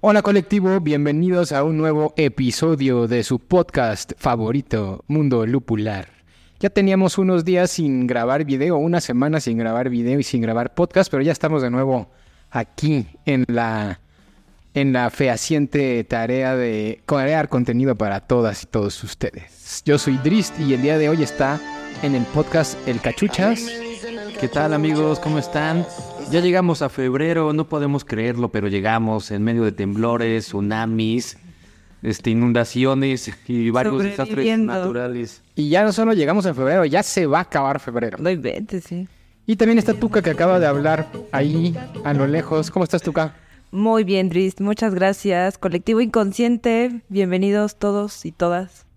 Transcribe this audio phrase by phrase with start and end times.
[0.00, 6.06] Hola colectivo, bienvenidos a un nuevo episodio de su podcast favorito, Mundo Lupular.
[6.60, 10.72] Ya teníamos unos días sin grabar video, una semana sin grabar video y sin grabar
[10.72, 12.12] podcast, pero ya estamos de nuevo
[12.48, 13.98] aquí en la
[14.74, 19.82] en la fehaciente tarea de crear contenido para todas y todos ustedes.
[19.84, 21.60] Yo soy Drist y el día de hoy está
[22.04, 23.66] en el podcast El Cachuchas.
[24.38, 25.18] ¿Qué tal amigos?
[25.18, 25.84] ¿Cómo están?
[26.30, 31.38] Ya llegamos a febrero, no podemos creerlo, pero llegamos en medio de temblores, tsunamis,
[32.02, 35.42] este, inundaciones y varios desastres naturales.
[35.54, 38.18] Y ya no solo llegamos en febrero, ya se va a acabar febrero.
[38.20, 39.08] No inventes, sí.
[39.46, 42.70] Y también está Tuca que acaba de hablar ahí a lo lejos.
[42.70, 43.34] ¿Cómo estás Tuca?
[43.70, 44.60] Muy bien, Drist.
[44.60, 45.56] Muchas gracias.
[45.56, 48.87] Colectivo Inconsciente, bienvenidos todos y todas.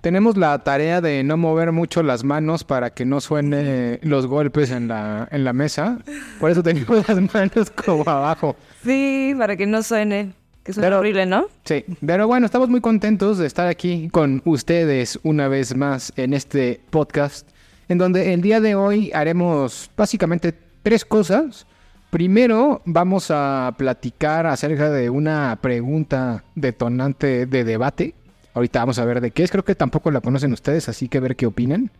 [0.00, 4.70] Tenemos la tarea de no mover mucho las manos para que no suene los golpes
[4.70, 5.98] en la, en la mesa.
[6.38, 8.56] Por eso tenemos las manos como abajo.
[8.82, 10.32] Sí, para que no suene.
[10.62, 11.46] Que suena Pero- horrible, ¿no?
[11.64, 16.32] Sí, pero bueno, estamos muy contentos de estar aquí con ustedes una vez más en
[16.34, 17.48] este podcast,
[17.88, 21.66] en donde el día de hoy haremos básicamente tres cosas.
[22.10, 28.14] Primero, vamos a platicar acerca de una pregunta detonante de debate.
[28.54, 31.20] Ahorita vamos a ver de qué es, creo que tampoco la conocen ustedes, así que
[31.20, 31.90] ver qué opinan.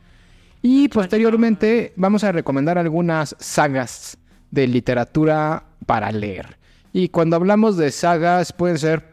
[0.63, 4.19] Y posteriormente vamos a recomendar algunas sagas
[4.51, 6.59] de literatura para leer.
[6.93, 9.05] Y cuando hablamos de sagas, pueden ser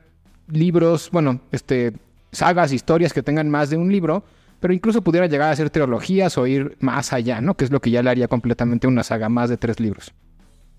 [0.47, 1.93] libros, bueno, este,
[2.31, 4.23] sagas, historias que tengan más de un libro,
[4.59, 7.55] pero incluso pudiera llegar a ser trilogías o ir más allá, ¿no?
[7.55, 10.13] Que es lo que ya le haría completamente una saga más de tres libros.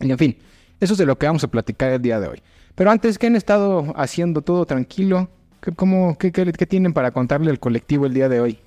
[0.01, 0.39] Y en fin,
[0.81, 2.43] eso es de lo que vamos a platicar el día de hoy.
[2.75, 4.43] Pero antes, ¿qué han estado haciendo?
[4.43, 5.31] ¿Todo tranquilo?
[5.61, 8.59] ¿Qué, cómo, qué, qué- qué tienen para contarle al colectivo el día de hoy?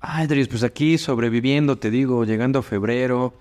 [0.00, 3.34] Ay, Dries, pues aquí sobreviviendo, te digo, llegando a febrero,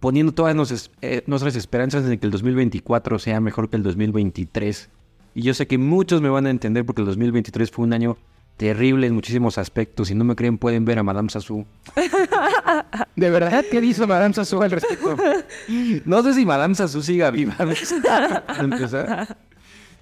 [0.00, 4.88] poniendo todas nos- eh, nuestras esperanzas en que el 2024 sea mejor que el 2023.
[5.34, 8.16] Y yo sé que muchos me van a entender porque el 2023 fue un año
[8.56, 10.06] terrible en muchísimos aspectos.
[10.06, 11.66] Si no me creen, pueden ver a Madame Sassou.
[13.16, 15.16] ¿De verdad qué dijo Madame Sassou al respecto?
[16.04, 17.56] No sé si Madame Sassou siga viva.
[18.60, 19.36] empezar.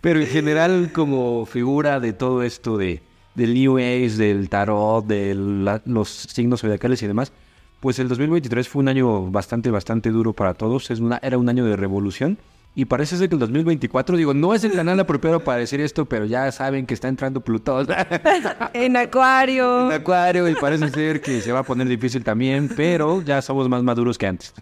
[0.02, 3.02] Pero en general, como figura de todo esto de,
[3.34, 7.32] del New Age, del tarot, de la- los signos zodiacales y demás,
[7.80, 10.90] pues el 2023 fue un año bastante, bastante duro para todos.
[10.90, 12.36] Es una, era un año de revolución.
[12.74, 16.06] Y parece ser que el 2024, digo, no es el canal apropiado para decir esto,
[16.06, 17.86] pero ya saben que está entrando Plutón
[18.72, 19.86] En Acuario.
[19.88, 23.68] en Acuario y parece ser que se va a poner difícil también, pero ya somos
[23.68, 24.54] más maduros que antes.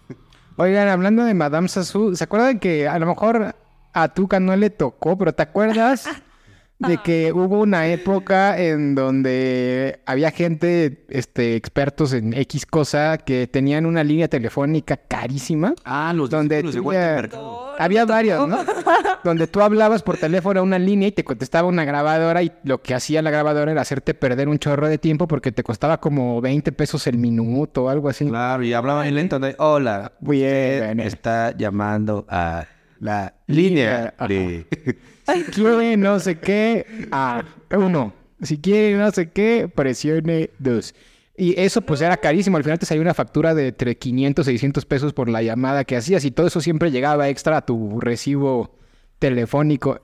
[0.57, 3.55] Oigan, hablando de Madame Sassou, ¿se acuerdan que a lo mejor
[3.93, 6.07] a Tuca no le tocó, pero ¿te acuerdas
[6.79, 13.47] de que hubo una época en donde había gente, este, expertos en X cosa, que
[13.47, 15.75] tenían una línea telefónica carísima?
[15.85, 17.75] Ah, los Donde de Mercado.
[17.77, 18.59] Había varios, ¿no?
[19.23, 22.81] Donde tú hablabas por teléfono a una línea y te contestaba una grabadora y lo
[22.81, 26.41] que hacía la grabadora era hacerte perder un chorro de tiempo porque te costaba como
[26.41, 28.27] 20 pesos el minuto o algo así.
[28.27, 29.39] Claro, y hablaba en lento.
[29.39, 29.47] ¿no?
[29.57, 30.99] Hola, Bien.
[30.99, 32.65] está llamando a
[33.01, 34.65] la línea de...
[35.33, 37.43] Si quiere no sé qué, a
[37.75, 38.13] uno.
[38.41, 40.93] Si quiere no sé qué, presione dos.
[41.37, 42.57] Y eso pues era carísimo.
[42.57, 45.85] Al final te salía una factura de entre 500 y 600 pesos por la llamada
[45.85, 48.77] que hacías y todo eso siempre llegaba extra a tu recibo
[49.19, 50.01] telefónico.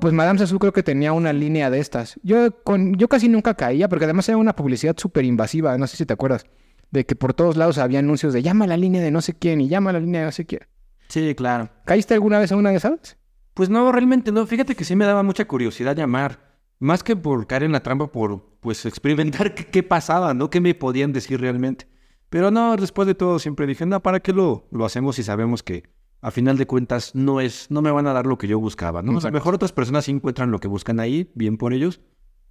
[0.00, 2.20] Pues Madame Sassou creo que tenía una línea de estas.
[2.22, 5.76] Yo, con, yo casi nunca caía porque además era una publicidad súper invasiva.
[5.78, 6.44] No sé si te acuerdas.
[6.90, 9.34] De que por todos lados había anuncios de llama a la línea de no sé
[9.34, 10.62] quién y llama a la línea de no sé quién.
[11.08, 11.70] Sí, claro.
[11.84, 13.16] ¿Caíste alguna vez a una de esas?
[13.54, 14.46] Pues no, realmente no.
[14.46, 16.46] Fíjate que sí me daba mucha curiosidad llamar.
[16.78, 20.50] Más que por caer en la trampa, por pues experimentar qué, qué pasaba, ¿no?
[20.50, 21.88] ¿Qué me podían decir realmente?
[22.30, 25.62] Pero no, después de todo siempre dije, no, ¿para qué lo, lo hacemos si sabemos
[25.62, 25.84] que
[26.20, 29.02] a final de cuentas no es, no me van a dar lo que yo buscaba,
[29.02, 29.10] ¿no?
[29.10, 29.34] A lo Exacto.
[29.34, 32.00] mejor otras personas sí encuentran lo que buscan ahí, bien por ellos,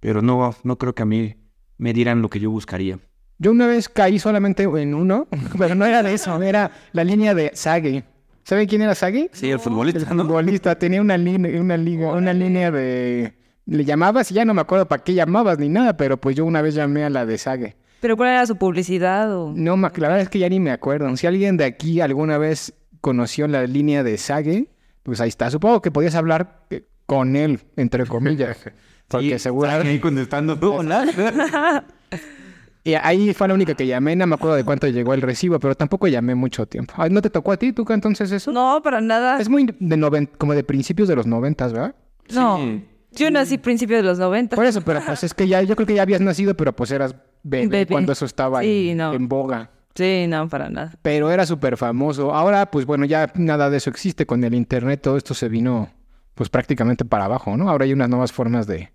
[0.00, 1.36] pero no, no creo que a mí
[1.76, 2.98] me dieran lo que yo buscaría.
[3.38, 5.28] Yo una vez caí solamente en uno,
[5.58, 8.04] pero no era de eso, era la línea de Sage.
[8.48, 9.28] ¿Saben quién era Sage?
[9.34, 10.24] Sí, el futbolista, El ¿no?
[10.24, 13.34] futbolista tenía una línea, una liga, una línea de
[13.66, 16.46] le llamabas y ya no me acuerdo para qué llamabas ni nada, pero pues yo
[16.46, 17.76] una vez llamé a la de Sage.
[18.00, 19.30] ¿Pero cuál era su publicidad?
[19.36, 19.52] O...
[19.54, 21.14] No, la verdad es que ya ni me acuerdo.
[21.18, 22.72] Si alguien de aquí alguna vez
[23.02, 24.70] conoció la línea de Sage,
[25.02, 25.50] pues ahí está.
[25.50, 28.56] Supongo que podías hablar eh, con él, entre comillas.
[29.08, 29.68] Porque seguro...
[29.72, 31.84] Ahí contestando, no, nada.
[32.88, 35.58] Y ahí fue la única que llamé, no me acuerdo de cuánto llegó el recibo,
[35.60, 36.94] pero tampoco llamé mucho tiempo.
[36.96, 38.50] Ay, ¿No te tocó a ti, tú, entonces eso?
[38.50, 39.38] No, para nada.
[39.38, 40.30] Es muy de noven...
[40.38, 41.94] como de principios de los noventas, ¿verdad?
[42.32, 42.56] No.
[42.56, 42.84] Sí.
[43.12, 44.56] Yo nací principios de los 90.
[44.56, 46.90] Por eso, pero pues es que ya, yo creo que ya habías nacido, pero pues
[46.90, 47.86] eras bebé, Bebé.
[47.86, 49.12] cuando eso estaba Sí, en, no.
[49.12, 49.70] en boga.
[49.94, 50.92] Sí, no, para nada.
[51.02, 52.32] Pero era súper famoso.
[52.32, 54.24] Ahora, pues bueno, ya nada de eso existe.
[54.24, 55.90] Con el internet todo esto se vino
[56.34, 57.68] pues prácticamente para abajo, ¿no?
[57.68, 58.92] Ahora hay unas nuevas formas de,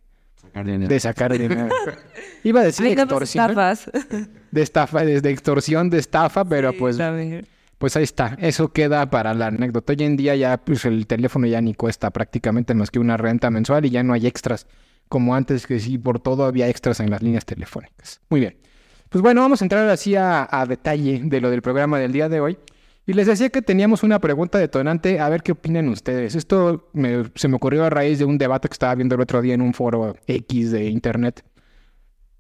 [0.53, 1.69] de sacar dinero.
[2.43, 3.49] Iba a decir Ay, no me extorsión.
[3.49, 3.89] estafas.
[4.51, 7.47] De estafa, desde extorsión de estafa, pero Sí, pues, también.
[7.77, 8.37] pues ahí está.
[8.39, 9.93] Eso queda para la anécdota.
[9.93, 13.49] Hoy en día ya pues el teléfono ya ni cuesta prácticamente más que una renta
[13.49, 14.67] mensual y ya no hay extras.
[15.09, 18.21] Como antes que sí, por todo había extras en las líneas telefónicas.
[18.29, 18.57] Muy bien.
[19.09, 22.29] Pues bueno, vamos a entrar así a, a detalle de lo del programa del día
[22.29, 22.57] de hoy.
[23.05, 26.35] Y les decía que teníamos una pregunta detonante, a ver qué opinan ustedes.
[26.35, 29.41] Esto me- se me ocurrió a raíz de un debate que estaba viendo el otro
[29.41, 31.43] día en un foro X de internet.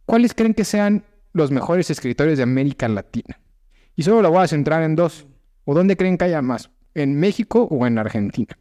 [0.05, 3.39] ¿Cuáles creen que sean los mejores escritores de América Latina?
[3.95, 5.25] Y solo lo voy a centrar en dos.
[5.65, 6.69] ¿O dónde creen que haya más?
[6.93, 8.57] ¿En México o en Argentina?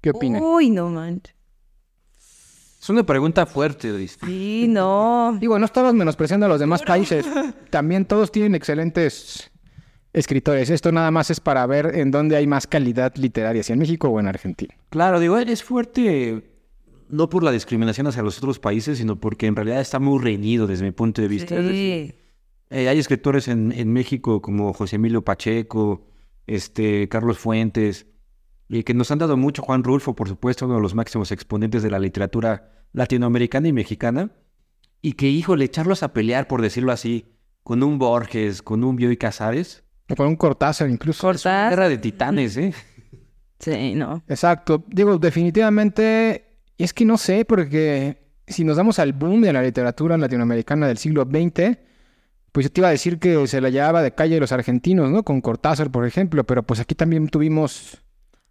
[0.00, 0.42] ¿Qué opinan?
[0.42, 1.34] Uy, no manches.
[2.80, 4.16] Es una pregunta fuerte, Luis.
[4.24, 5.36] Sí, no.
[5.40, 7.26] Digo, no estamos menospreciando a los demás países.
[7.70, 9.50] También todos tienen excelentes
[10.16, 10.70] escritores.
[10.70, 14.08] Esto nada más es para ver en dónde hay más calidad literaria, si en México
[14.08, 14.74] o en Argentina.
[14.88, 16.42] Claro, digo, es fuerte
[17.08, 20.66] no por la discriminación hacia los otros países, sino porque en realidad está muy reñido
[20.66, 21.54] desde mi punto de vista.
[21.56, 22.14] Es decir, Sí.
[22.70, 26.08] eh, hay escritores en, en México como José Emilio Pacheco,
[26.48, 28.06] este, Carlos Fuentes,
[28.68, 31.84] y que nos han dado mucho, Juan Rulfo, por supuesto, uno de los máximos exponentes
[31.84, 34.30] de la literatura latinoamericana y mexicana,
[35.02, 37.26] y que, híjole, echarlos a pelear, por decirlo así,
[37.62, 41.26] con un Borges, con un Bioy Casares, con un Cortázar incluso.
[41.26, 41.70] Cortar.
[41.70, 42.72] guerra de titanes, ¿eh?
[43.58, 44.22] Sí, no.
[44.28, 44.84] Exacto.
[44.86, 50.18] Digo, definitivamente, es que no sé, porque si nos damos al boom de la literatura
[50.18, 51.78] latinoamericana del siglo XX,
[52.52, 55.22] pues yo te iba a decir que se la llevaba de calle los argentinos, ¿no?
[55.22, 58.02] Con Cortázar, por ejemplo, pero pues aquí también tuvimos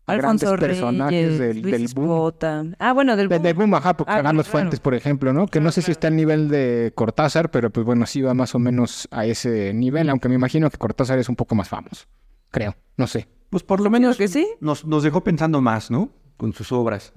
[0.08, 2.76] Alfonso grandes personajes Reyes, del, Luis del boom.
[2.80, 3.44] Ah, bueno, del De, boom.
[3.44, 4.52] de boom, ajá, porque Ah, Carlos claro.
[4.60, 5.48] Fuentes, por ejemplo, ¿no?
[5.48, 8.54] Que no sé si está al nivel de Cortázar, pero pues bueno, sí va más
[8.56, 12.06] o menos a ese nivel, aunque me imagino que Cortázar es un poco más famoso.
[12.52, 13.28] Creo, no sé.
[13.50, 14.48] Pues por lo menos que sí.
[14.60, 16.10] nos, nos dejó pensando más, ¿no?
[16.38, 17.14] Con sus obras.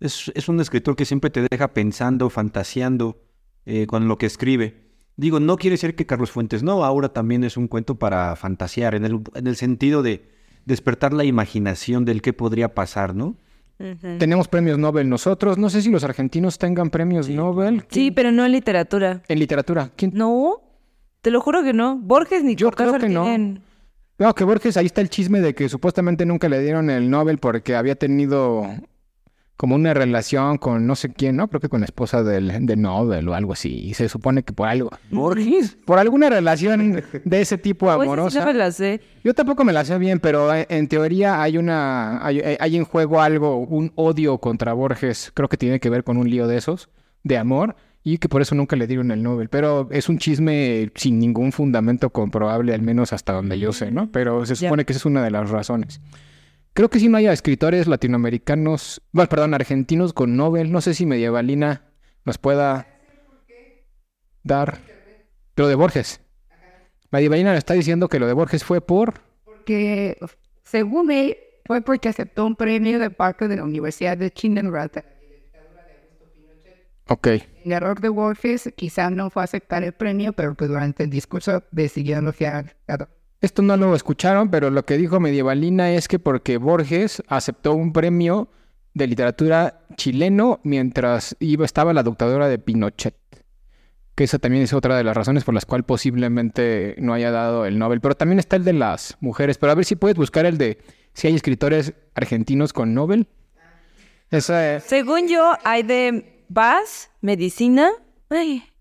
[0.00, 3.20] Es, es un escritor que siempre te deja pensando, fantaseando
[3.66, 4.86] eh, con lo que escribe.
[5.16, 8.94] Digo, no quiere decir que Carlos Fuentes no, ahora también es un cuento para fantasear,
[8.94, 10.37] en el, en el sentido de
[10.68, 13.36] despertar la imaginación del qué podría pasar, ¿no?
[14.18, 15.56] Tenemos premios Nobel nosotros.
[15.56, 17.84] No sé si los argentinos tengan premios Nobel.
[17.90, 19.22] Sí, pero no en literatura.
[19.28, 19.90] En literatura.
[19.96, 20.10] ¿Quién?
[20.14, 20.60] No,
[21.22, 21.96] te lo juro que no.
[21.96, 23.22] Borges ni Yo creo que no.
[23.24, 23.60] tienen-
[24.18, 27.38] No, que Borges, ahí está el chisme de que supuestamente nunca le dieron el Nobel
[27.38, 28.66] porque había tenido
[29.58, 31.48] como una relación con no sé quién, ¿no?
[31.48, 33.88] Creo que con la esposa del, de Nobel o algo así.
[33.88, 34.90] Y se supone que por algo.
[35.10, 35.76] Borges.
[35.84, 38.38] Por alguna relación de ese tipo Pues sí, amorosa.
[38.38, 39.00] no me la sé.
[39.24, 42.76] Yo tampoco me la sé bien, pero eh, en teoría hay una hay, eh, hay
[42.76, 46.46] en juego algo, un odio contra Borges, creo que tiene que ver con un lío
[46.46, 46.88] de esos,
[47.24, 47.74] de amor,
[48.04, 49.48] y que por eso nunca le dieron el Nobel.
[49.48, 54.08] Pero es un chisme sin ningún fundamento comprobable, al menos hasta donde yo sé, ¿no?
[54.12, 56.00] Pero se supone que esa es una de las razones.
[56.78, 60.70] Creo que sí no haya escritores latinoamericanos, bueno, perdón, argentinos con Nobel.
[60.70, 61.90] No sé si Medievalina
[62.24, 62.86] nos pueda
[64.44, 64.78] dar
[65.56, 66.20] lo de Borges.
[67.10, 69.14] Medievalina le está diciendo que lo de Borges fue por
[69.66, 70.18] que
[70.62, 75.04] según él fue porque aceptó un premio de parte de la Universidad de Chinenrata.
[77.08, 77.26] Ok.
[77.64, 81.64] El error de Borges quizá no fue aceptar el premio, pero pues durante el discurso
[81.72, 83.08] decidió elogiar a
[83.40, 87.92] Esto no lo escucharon, pero lo que dijo Medievalina es que porque Borges aceptó un
[87.92, 88.48] premio
[88.94, 93.14] de literatura chileno mientras iba, estaba la dictadura de Pinochet.
[94.16, 97.64] Que esa también es otra de las razones por las cuales posiblemente no haya dado
[97.64, 98.00] el Nobel.
[98.00, 99.58] Pero también está el de las mujeres.
[99.58, 100.78] Pero a ver si puedes buscar el de
[101.12, 103.28] si hay escritores argentinos con Nobel.
[104.30, 104.82] Esa es...
[104.82, 107.90] Según yo, hay de paz, medicina,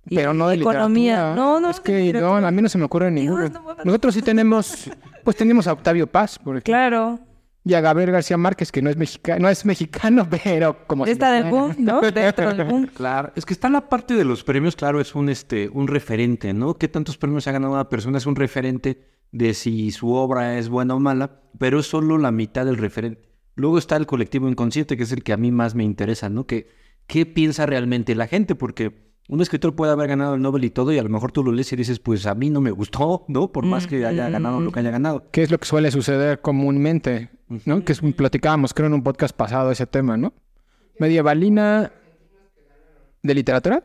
[0.10, 1.16] Pero no de economía.
[1.16, 1.36] literatura.
[1.36, 1.70] No, no.
[1.70, 3.50] Es que no, a mí no se me ocurre ninguno.
[3.84, 4.90] Nosotros sí tenemos,
[5.24, 6.72] pues tenemos a Octavio Paz, por ejemplo.
[6.72, 7.20] Claro.
[7.64, 11.12] Y a Gabriel García Márquez, que no es mexicano, no es mexicano, pero como si
[11.12, 12.00] Está del boom, ¿no?
[12.00, 12.88] Dentro del boom.
[12.88, 16.54] Claro, es que está la parte de los premios, claro, es un, este, un referente,
[16.54, 16.76] ¿no?
[16.76, 18.20] ¿Qué tantos premios ha ganado una persona?
[18.20, 19.02] Es un referente
[19.34, 23.28] de si su obra es buena o mala, pero es solo la mitad del referente.
[23.56, 26.46] Luego está el colectivo inconsciente, que es el que a mí más me interesa, ¿no?
[26.46, 26.70] Que,
[27.08, 28.56] ¿Qué piensa realmente la gente?
[28.56, 31.44] Porque un escritor puede haber ganado el Nobel y todo, y a lo mejor tú
[31.44, 33.52] lo lees y dices, pues a mí no me gustó, ¿no?
[33.52, 35.26] Por más que haya ganado lo que haya ganado.
[35.32, 37.30] ¿Qué es lo que suele suceder comúnmente?
[37.66, 37.84] ¿no?
[37.84, 40.34] Que es, platicábamos, creo, en un podcast pasado ese tema, ¿no?
[41.00, 41.92] Medievalina.
[43.22, 43.84] ¿De literatura?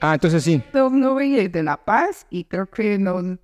[0.00, 0.62] Ah, entonces sí.
[0.74, 3.38] No, no de La Paz y creo que no.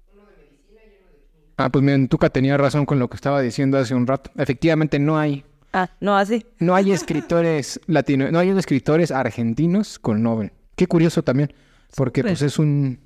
[1.57, 4.31] Ah, pues miren, Tuca tenía razón con lo que estaba diciendo hace un rato.
[4.37, 5.45] Efectivamente no hay,
[5.83, 6.45] Ah, no, así.
[6.59, 10.53] no hay escritores latino, no hay escritores argentinos con Nobel.
[10.77, 11.53] Qué curioso también,
[11.97, 13.01] porque pues es un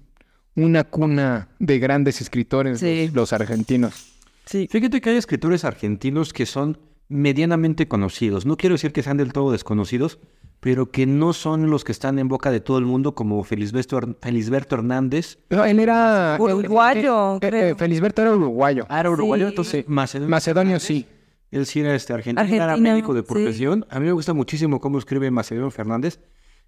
[0.55, 3.07] una cuna de grandes escritores Sí.
[3.07, 4.13] los, los argentinos.
[4.45, 4.69] Sí.
[4.71, 8.45] Fíjate que hay escritores argentinos que son medianamente conocidos.
[8.47, 10.19] No quiero decir que sean del todo desconocidos,
[10.61, 13.99] pero que no son los que están en boca de todo el mundo, como Felisberto,
[14.21, 15.39] Felisberto Hernández.
[15.51, 17.67] No, él era Uruguayo, eh, eh, creo.
[17.69, 18.87] eh, Felisberto era uruguayo.
[18.89, 19.51] Ah, era uruguayo, Sí.
[19.51, 20.29] entonces Macedonio.
[20.31, 21.07] Macedonio sí.
[21.53, 23.27] Él sí era este argentino, era Argentino, médico de sí.
[23.29, 23.87] profesión.
[23.91, 26.19] A mí me gusta muchísimo cómo escribe Macedonio Fernández.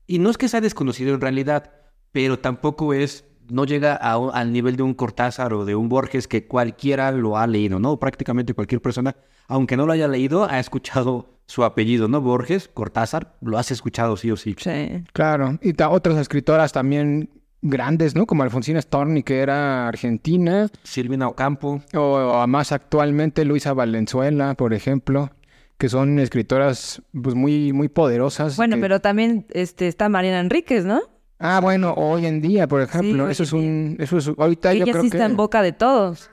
[0.07, 1.73] Y no es que sea desconocido en realidad,
[2.13, 6.29] pero tampoco es, no llega a al nivel de un Cortázar o de un Borges
[6.29, 7.99] que cualquiera lo ha leído, ¿no?
[7.99, 9.17] Prácticamente cualquier persona,
[9.49, 12.21] aunque no lo haya leído, ha escuchado su apellido, ¿no?
[12.21, 14.55] Borges, Cortázar, lo has escuchado sí o sí.
[14.59, 15.03] Sí.
[15.15, 17.31] Claro, y otras escritoras también
[17.65, 18.27] grandes, ¿no?
[18.27, 21.83] Como Alfonsina Storni, que era argentina, Silvina Ocampo.
[21.95, 25.31] o, o más actualmente Luisa Valenzuela, por ejemplo,
[25.79, 28.57] que son escritoras pues muy muy poderosas.
[28.57, 31.01] Bueno, que- pero también este, está Mariana Enríquez, ¿no?
[31.41, 34.93] Ah, bueno, hoy en día, por ejemplo, eso es un eso es ahorita yo Ella
[34.93, 36.31] creo sí que está en boca de todos.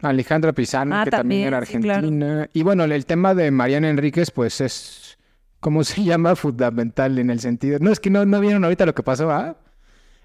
[0.00, 1.98] Alejandra Pizarro, Ah, que también, también, era sí, claro.
[2.06, 2.50] argentina.
[2.52, 5.18] Y bueno, el tema de Mariana Enríquez, pues es,
[5.60, 6.36] ¿cómo se llama?
[6.36, 7.78] Fundamental en el sentido.
[7.80, 9.56] No, es que no, no vieron ahorita lo que pasó, ¿ah?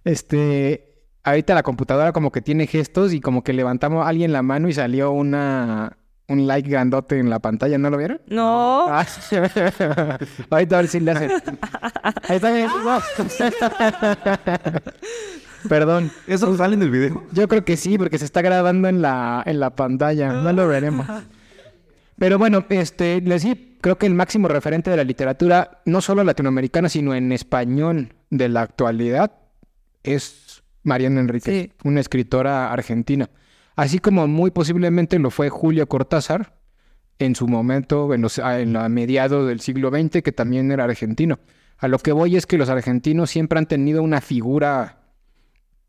[0.03, 4.41] Este, ahorita la computadora como que tiene gestos y como que levantamos a alguien la
[4.41, 8.22] mano y salió una, un like grandote en la pantalla, ¿no lo vieron?
[8.27, 8.88] No.
[8.88, 9.05] Ah,
[10.50, 11.31] ahorita a ver si le hacen.
[12.27, 12.70] Ahí está bien.
[15.70, 16.12] Perdón.
[16.27, 17.24] ¿Eso sale en el video?
[17.31, 20.34] Yo creo que sí, porque se está grabando en la, en la pantalla.
[20.34, 21.05] No lo veremos.
[22.17, 26.24] Pero bueno, este, les sí, creo que el máximo referente de la literatura, no solo
[26.24, 29.40] latinoamericana, sino en español de la actualidad,
[30.03, 31.72] es Mariana Enríquez, Sí.
[31.84, 33.29] una escritora argentina.
[33.75, 36.58] Así como muy posiblemente lo fue Julio Cortázar
[37.20, 40.84] en su momento, en, los, a- en la mediados del siglo XX, que también era
[40.86, 41.39] argentino.
[41.77, 44.98] A lo que voy es que los argentinos siempre han tenido una figura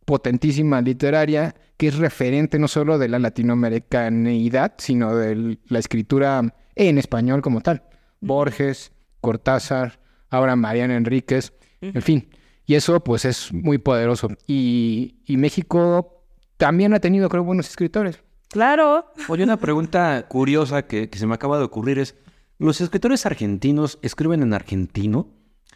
[0.04, 6.99] potentísima literaria que es referente no solo de la latinoamericanidad, sino de la escritura en
[6.99, 7.83] español como tal.
[8.21, 10.00] Borges, Cortázar,
[10.31, 12.28] ahora Mariana Enríquez, en fin.
[12.73, 14.29] Y eso pues es muy poderoso.
[14.47, 16.25] Y, y México
[16.57, 18.25] también ha tenido, creo, buenos escritores.
[18.49, 19.12] Claro.
[19.29, 22.14] Oye, una pregunta curiosa que, que se me acaba de ocurrir es,
[22.59, 25.29] ¿los escritores argentinos escriben en argentino?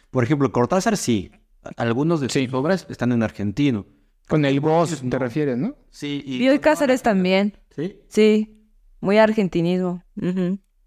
[0.09, 1.29] Por ejemplo, Cortázar sí,
[1.75, 3.85] algunos de sus obras están en argentino.
[4.27, 5.75] Con el voz te refieres, ¿no?
[5.91, 6.39] Sí, y...
[6.39, 7.59] Bioy Cáceres también.
[7.75, 7.99] ¿Sí?
[8.07, 8.59] Sí.
[9.01, 10.01] Muy argentinismo.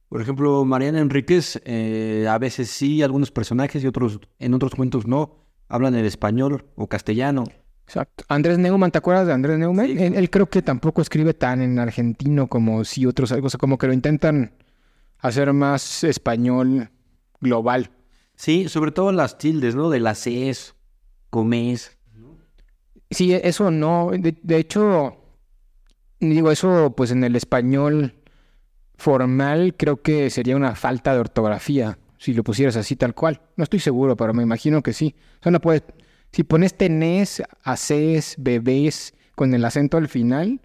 [0.08, 5.06] Por ejemplo, Mariana Enríquez, eh, a veces sí, algunos personajes y otros, en otros cuentos
[5.06, 5.36] no,
[5.70, 7.44] hablan el español o castellano.
[7.86, 8.24] Exacto.
[8.28, 9.86] Andrés Neumann, ¿te acuerdas de Andrés Neumann?
[9.86, 9.96] Sí.
[9.98, 13.78] Él, él creo que tampoco escribe tan en argentino como si otros, o sea, como
[13.78, 14.52] que lo intentan
[15.18, 16.90] hacer más español
[17.40, 17.90] global.
[18.34, 19.90] Sí, sobre todo las tildes, ¿no?
[19.90, 20.74] De las Cs,
[21.30, 21.96] comés.
[23.10, 24.10] Sí, eso no.
[24.12, 25.16] De, de hecho,
[26.20, 28.14] digo, eso pues en el español
[28.96, 33.40] formal creo que sería una falta de ortografía si lo pusieras así tal cual.
[33.56, 35.14] No estoy seguro, pero me imagino que sí.
[35.40, 35.82] O sea, no puedes...
[36.32, 40.60] Si pones tenés, haces, bebés con el acento al final...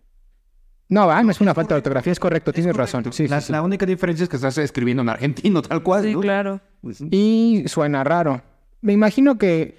[0.90, 3.12] No, va, no es una falta de ortografía, es correcto, tienes razón.
[3.12, 3.52] Sí, la, sí, sí.
[3.54, 6.20] la única diferencia es que estás escribiendo en argentino, tal cual, Sí, ¿no?
[6.20, 6.62] claro.
[6.82, 8.44] Pues, Y suena raro.
[8.82, 9.78] Me imagino que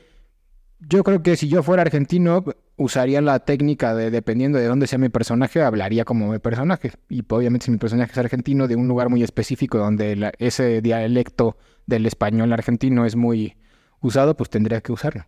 [0.81, 2.43] yo creo que si yo fuera argentino,
[2.77, 6.93] usaría la técnica de, dependiendo de dónde sea mi personaje, hablaría como mi personaje.
[7.09, 10.33] Y pues, obviamente si mi personaje es argentino, de un lugar muy específico donde la-
[10.39, 11.57] ese dialecto
[11.87, 13.57] del español argentino es muy
[14.01, 15.25] usado, pues tendría que usarlo.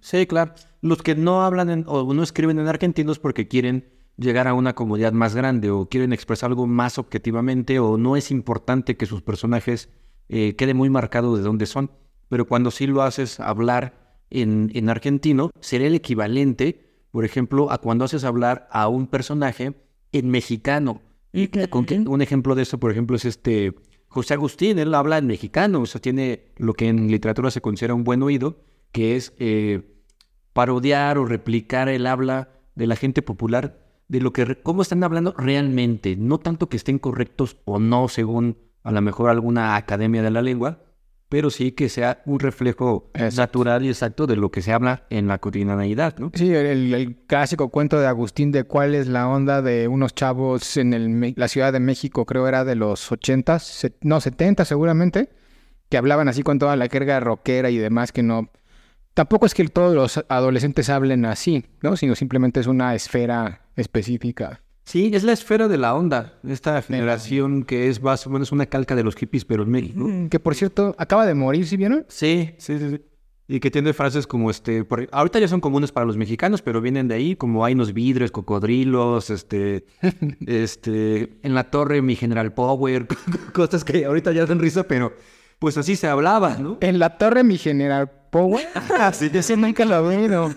[0.00, 0.54] Sí, claro.
[0.80, 4.54] Los que no hablan en- o no escriben en argentino es porque quieren llegar a
[4.54, 9.06] una comunidad más grande o quieren expresar algo más objetivamente o no es importante que
[9.06, 9.90] sus personajes
[10.28, 11.90] eh, quede muy marcado de dónde son.
[12.30, 14.01] Pero cuando sí lo haces hablar
[14.32, 19.74] en, en argentino, sería el equivalente, por ejemplo, a cuando haces hablar a un personaje
[20.12, 21.02] en mexicano.
[21.32, 21.68] Y Ujú.
[21.70, 23.74] con que- un ejemplo de eso, por ejemplo, es este
[24.08, 27.94] José Agustín, él habla en mexicano, o sea, tiene lo que en literatura se considera
[27.94, 28.60] un buen oído,
[28.92, 29.82] que es eh,
[30.52, 35.34] parodiar o replicar el habla de la gente popular, de lo que cómo están hablando
[35.38, 40.30] realmente, no tanto que estén correctos o no según a lo mejor alguna academia de
[40.30, 40.82] la lengua,
[41.32, 43.36] pero sí que sea un reflejo Exacto.
[43.40, 46.30] natural y exacto de lo que se habla en la cotidianeidad, ¿no?
[46.34, 50.76] Sí, el, el clásico cuento de Agustín de cuál es la onda de unos chavos
[50.76, 55.30] en el, la Ciudad de México, creo era de los 80, se- no, 70 seguramente,
[55.88, 58.50] que hablaban así con toda la carga rockera y demás, que no...
[59.14, 61.96] Tampoco es que todos los adolescentes hablen así, ¿no?
[61.96, 64.60] Sino simplemente es una esfera específica.
[64.92, 66.34] Sí, es la esfera de la onda.
[66.46, 70.06] Esta generación que es más o menos una calca de los hippies, pero en México.
[70.28, 72.04] Que por cierto, acaba de morir, ¿sí vieron?
[72.08, 72.90] Sí, sí, sí.
[72.90, 73.00] sí.
[73.48, 76.82] Y que tiene frases como este, por- ahorita ya son comunes para los mexicanos, pero
[76.82, 79.86] vienen de ahí, como hay unos vidrios, cocodrilos, este,
[80.46, 83.06] este, en la torre mi General Power,
[83.54, 85.14] cosas que ahorita ya dan risa, pero
[85.58, 86.76] pues así se hablaba, ¿no?
[86.82, 88.66] En la torre, mi general Power.
[89.12, 90.50] Sí, Ese nunca lo he oído.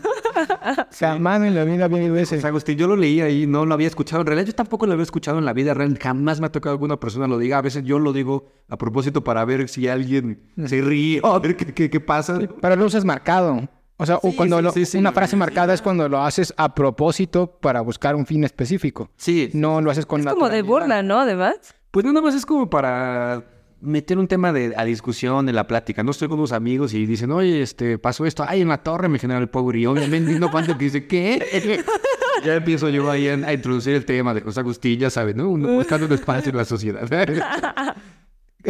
[0.98, 2.36] Jamás en la vida había oído ese.
[2.36, 4.22] Pues, Agustín, yo lo leí ahí, no lo había escuchado.
[4.22, 5.98] En realidad, yo tampoco lo había escuchado en la vida real.
[6.02, 7.58] Jamás me ha tocado alguna persona lo diga.
[7.58, 11.40] A veces yo lo digo a propósito para ver si alguien se ríe o a
[11.40, 12.40] ver qué, qué- qué pasa.
[12.62, 13.68] Pero lo usas marcado.
[13.98, 14.98] O sea, o Sí, cuando sí, lo- sí, sí.
[14.98, 19.10] una frase marcada es cuando lo haces a propósito para buscar un fin específico.
[19.18, 21.20] Sí, No lo haces con Es como de burla, ¿no?
[21.20, 21.56] Además.
[21.92, 23.44] Pues nada más es como para
[23.86, 26.04] meter un tema de, a discusión en la plática.
[26.04, 29.08] No estoy con unos amigos y dicen, oye, este, pasó esto, ay, en la torre
[29.08, 29.76] me genera el power.
[29.76, 31.84] Y obviamente no falta que dice, ¿qué?
[32.46, 35.50] ya empiezo yo ahí a, introducir el tema de José Agustín, ya sabes, ¿no?
[35.50, 37.08] Uno buscando un espacio en la sociedad.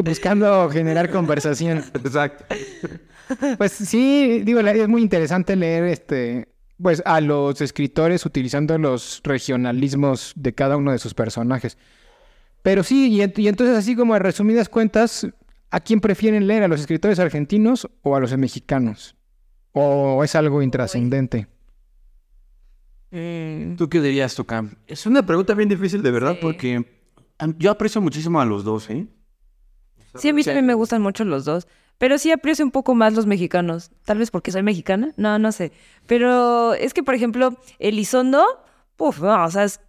[0.04, 1.78] Buscando generar conversación.
[1.94, 2.44] Exacto.
[3.58, 6.50] Pues sí, digo, es muy interesante leer este,
[6.82, 11.78] pues a los escritores utilizando los regionalismos de cada uno de sus personajes.
[12.66, 15.28] Pero sí, y, ent- y entonces así como a resumidas cuentas,
[15.70, 16.64] ¿a quién prefieren leer?
[16.64, 19.16] ¿A los escritores argentinos o a los mexicanos?
[19.72, 21.46] ¿O es algo intrascendente?
[23.12, 24.72] Mm, ¿Tú qué dirías, Tocam?
[24.88, 26.40] Es una pregunta bien difícil, de verdad, Sí.
[26.42, 26.86] porque
[27.60, 29.06] yo aprecio muchísimo a los dos, ¿eh?
[30.16, 31.68] Sí, a mí también me gustan mucho los dos.
[32.00, 33.92] Pero sí aprecio un poco más los mexicanos.
[34.06, 35.12] Tal vez porque soy mexicana.
[35.18, 35.72] No, no sé.
[36.08, 38.44] Pero es que, por ejemplo, Elizondo,
[38.98, 39.80] uf, no, o sea, es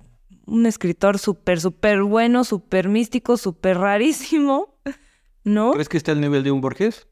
[0.46, 4.78] un escritor súper, súper bueno, súper místico, súper rarísimo.
[5.44, 5.72] ¿No?
[5.72, 7.06] ¿Crees que está al nivel de un Borges?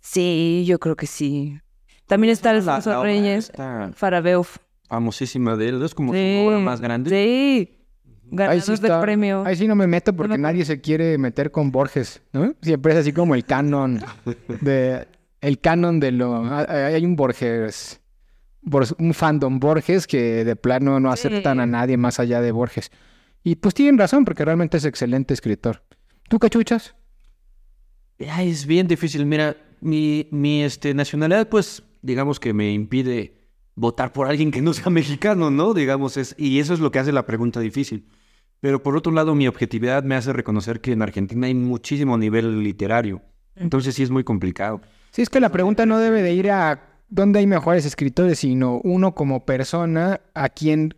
[0.00, 1.58] Sí, yo creo que sí.
[2.06, 4.56] También está Alfonso La obra Reyes, Está Farabeuf.
[4.88, 7.10] famosísima de él, es como Sí, su obra más grande.
[7.10, 7.74] Sí.
[8.30, 9.42] Ganador sí, del premio.
[9.46, 12.54] ahí sí no me meto porque me nadie se quiere meter con Borges, ¿no?
[12.60, 14.00] Siempre es así como el canon
[14.60, 15.08] de
[15.40, 18.07] el canon de lo hay un Borges Bor-
[18.98, 21.62] un fandom Borges que de plano no aceptan Sí.
[21.62, 22.90] a nadie más allá de Borges.
[23.44, 25.82] Y pues tienen razón porque realmente es excelente escritor.
[26.28, 26.94] ¿Tú cachuchas?
[28.18, 29.24] Es bien difícil.
[29.26, 33.34] Mira, mi, mi este, nacionalidad, pues, digamos que me impide
[33.74, 35.72] votar por alguien que no sea mexicano, ¿no?
[35.72, 38.08] Digamos, es, y eso es lo que hace la pregunta difícil.
[38.60, 42.64] Pero por otro lado, mi objetividad me hace reconocer que en Argentina hay muchísimo nivel
[42.64, 43.22] literario.
[43.54, 44.80] Entonces sí es muy complicado.
[45.12, 48.80] Sí, es que la pregunta no debe de ir a dónde hay mejores escritores, sino
[48.84, 50.94] uno como persona a quien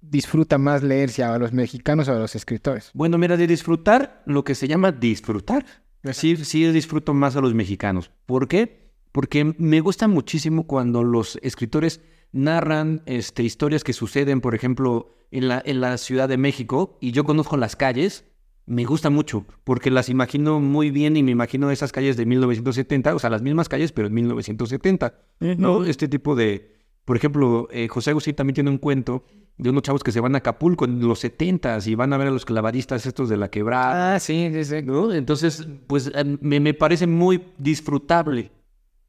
[0.00, 2.90] disfruta más leer, si a los mexicanos o a los escritores.
[2.94, 5.64] Bueno, mira, de disfrutar, lo que se llama disfrutar.
[6.12, 8.10] Sí, sí disfruto más a los mexicanos.
[8.26, 8.92] ¿Por qué?
[9.10, 12.00] Porque me gusta muchísimo cuando los escritores
[12.32, 17.12] narran este, historias que suceden, por ejemplo, en la, en la Ciudad de México y
[17.12, 18.24] yo conozco las calles.
[18.66, 23.14] Me gusta mucho porque las imagino muy bien y me imagino esas calles de 1970,
[23.14, 25.14] o sea, las mismas calles, pero en 1970.
[25.40, 25.84] ¿no?
[25.84, 26.72] Este tipo de...
[27.04, 29.24] Por ejemplo, eh, José Agustín también tiene un cuento
[29.58, 32.28] de unos chavos que se van a Acapulco en los 70 y van a ver
[32.28, 34.14] a los clavadistas estos de la quebrada.
[34.14, 34.82] Ah, sí, sí, sí.
[34.82, 35.12] ¿no?
[35.12, 38.50] Entonces, pues eh, me, me parece muy disfrutable.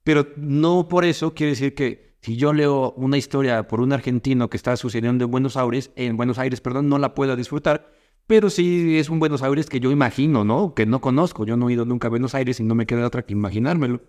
[0.03, 4.49] Pero no por eso quiere decir que si yo leo una historia por un argentino
[4.49, 7.91] que está sucediendo en Buenos Aires, en Buenos Aires, perdón, no la pueda disfrutar.
[8.27, 10.73] Pero sí es un Buenos Aires que yo imagino, ¿no?
[10.73, 11.45] Que no conozco.
[11.45, 14.01] Yo no he ido nunca a Buenos Aires y no me queda otra que imaginármelo.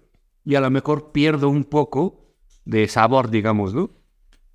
[0.45, 2.25] Y a lo mejor pierdo un poco
[2.65, 3.91] de sabor, digamos, ¿no?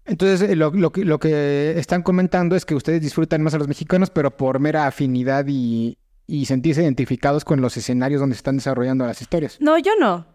[0.05, 3.59] Entonces, eh, lo, lo que- lo que están comentando es que ustedes disfrutan más a
[3.59, 5.95] los mexicanos, pero por mera afinidad y,
[6.25, 9.57] y sentirse identificados con los escenarios donde se están desarrollando las historias.
[9.61, 10.25] No, yo no.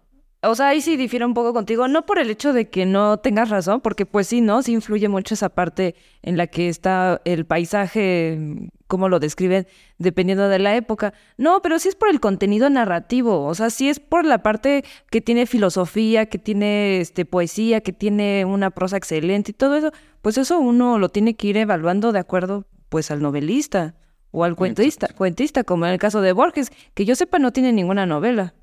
[0.43, 3.17] O sea, ahí sí difiero un poco contigo, no por el hecho de que no
[3.17, 4.62] tengas razón, porque pues sí, ¿no?
[4.62, 8.39] Sí influye mucho esa parte en la que está el paisaje,
[8.87, 9.66] cómo lo describen,
[9.99, 11.12] dependiendo de la época.
[11.37, 14.85] No, pero sí es por el contenido narrativo, o sea, sí es por la parte
[15.11, 19.92] que tiene filosofía, que tiene este poesía, que tiene una prosa excelente y todo eso,
[20.22, 23.94] pues eso uno lo tiene que ir evaluando de acuerdo pues al novelista
[24.31, 27.72] o al cuentista, cuentista, como en el caso de Borges, que yo sepa no tiene
[27.72, 28.55] ninguna novela.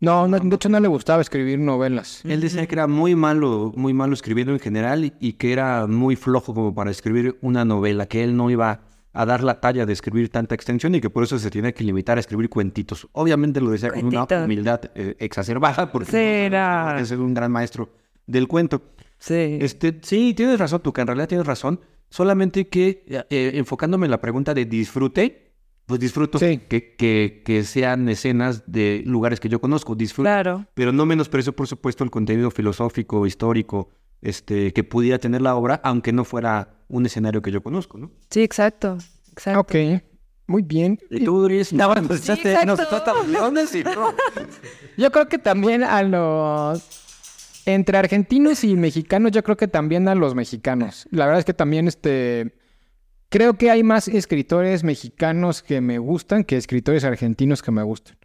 [0.00, 2.22] No, no, de hecho no le gustaba escribir novelas.
[2.24, 5.88] Él decía que era muy malo, muy malo escribiendo en general y, y que era
[5.88, 8.82] muy flojo como para escribir una novela, que él no iba
[9.20, 11.82] a dar la talla de escribir tanta extensión y que por eso se tiene que
[11.82, 13.08] limitar a escribir cuentitos.
[13.12, 14.44] Obviamente lo decía con una Cuentitos.
[14.44, 16.98] humildad eh, exacerbada porque Será.
[17.00, 17.90] es un gran maestro
[18.26, 18.80] del cuento.
[19.18, 19.58] Sí.
[19.60, 21.80] Este, sí, tienes razón, tú, que en realidad tienes razón.
[22.10, 25.52] Solamente que eh, eh, enfocándome en la pregunta de disfrute,
[25.86, 26.60] pues disfruto Sí.
[26.68, 30.28] que, que, que sean escenas de lugares que yo conozco, disfruto.
[30.28, 30.66] Claro.
[30.74, 33.88] Pero no menosprecio, por supuesto, el contenido filosófico, histórico,
[34.22, 38.10] este, que pudiera tener la obra, aunque no fuera un escenario que yo conozco, ¿no?
[38.30, 38.98] Sí, exacto.
[39.32, 39.60] Exacto.
[39.60, 39.74] Ok,
[40.46, 40.98] muy bien.
[41.10, 42.66] Y tú, Dries, no, bueno, Sí, echaste- exacto.
[42.66, 44.14] nos echaste a los leones y no.
[44.96, 47.04] Yo creo que también a los...
[47.66, 51.06] Entre argentinos y mexicanos, yo creo que también a los mexicanos.
[51.10, 52.54] La verdad es que también este...
[53.28, 58.16] Creo que hay más escritores mexicanos que me gustan que escritores argentinos que me gustan.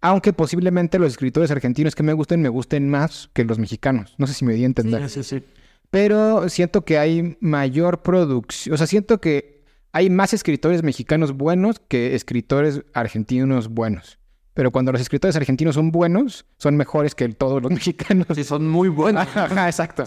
[0.00, 4.14] Aunque posiblemente los escritores argentinos que me gusten me gusten más que los mexicanos.
[4.18, 5.08] No sé si me di a entender.
[5.08, 5.44] Sí, sí, sí.
[5.90, 8.74] Pero siento que hay mayor producción.
[8.74, 14.18] O sea, siento que hay más escritores mexicanos buenos que escritores argentinos buenos.
[14.58, 18.26] Pero cuando los escritores argentinos son buenos, son mejores que todos los mexicanos.
[18.34, 19.22] Sí, son muy buenos.
[19.22, 20.04] Ajá, exacto.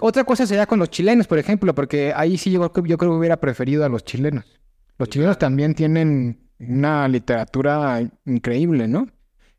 [0.00, 3.18] Otra cosa sería con los chilenos, por ejemplo, porque ahí sí yo, yo creo que
[3.18, 4.44] hubiera preferido a los chilenos.
[4.98, 9.08] Los chilenos también tienen una literatura increíble, ¿no?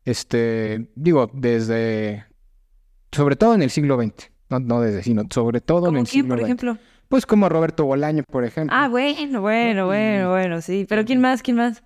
[0.04, 2.26] Este, digo, desde,
[3.12, 6.04] sobre todo en el siglo XX, no, no desde, sino sobre todo en ¿Cómo el
[6.06, 6.44] quién, siglo por XX.
[6.44, 6.78] ejemplo?
[7.08, 8.76] Pues como Roberto Bolaño, por ejemplo.
[8.76, 10.86] Ah, bueno, bueno, bueno, bueno, sí.
[10.88, 11.42] Pero ¿quién más?
[11.42, 11.82] ¿Quién más?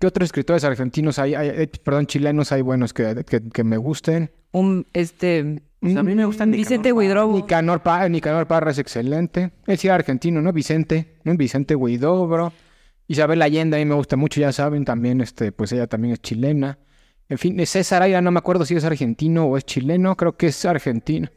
[0.00, 4.30] ¿Qué otros escritores argentinos hay, hay- perdón, chilenos hay buenos que, que, que me gusten?
[4.52, 7.34] Un, este, Pues a mí me gustan Vicente Huidrobo.
[7.36, 9.50] Nicanor, Pa- Nicanor Parra es excelente.
[9.66, 10.52] Él sí era argentino, ¿no?
[10.52, 11.34] Vicente, ¿no?
[11.36, 12.52] Vicente Huidobro.
[13.08, 16.20] Isabel Allende a mí me gusta mucho, ya saben, también, este, pues ella también es
[16.20, 16.78] chilena.
[17.30, 20.48] En fin, César Aira, no me acuerdo si es argentino o es chileno, creo que
[20.48, 21.28] es argentino.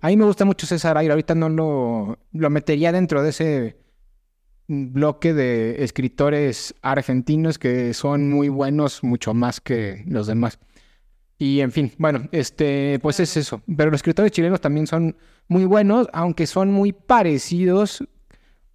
[0.00, 3.76] A mí me gusta mucho César Aira, ahorita no lo, lo metería dentro de ese
[4.68, 10.58] bloque de escritores argentinos que son muy buenos, mucho más que los demás.
[11.38, 13.62] Y en fin, bueno, este, pues es eso.
[13.76, 18.04] Pero los escritores chilenos también son muy buenos, aunque son muy parecidos,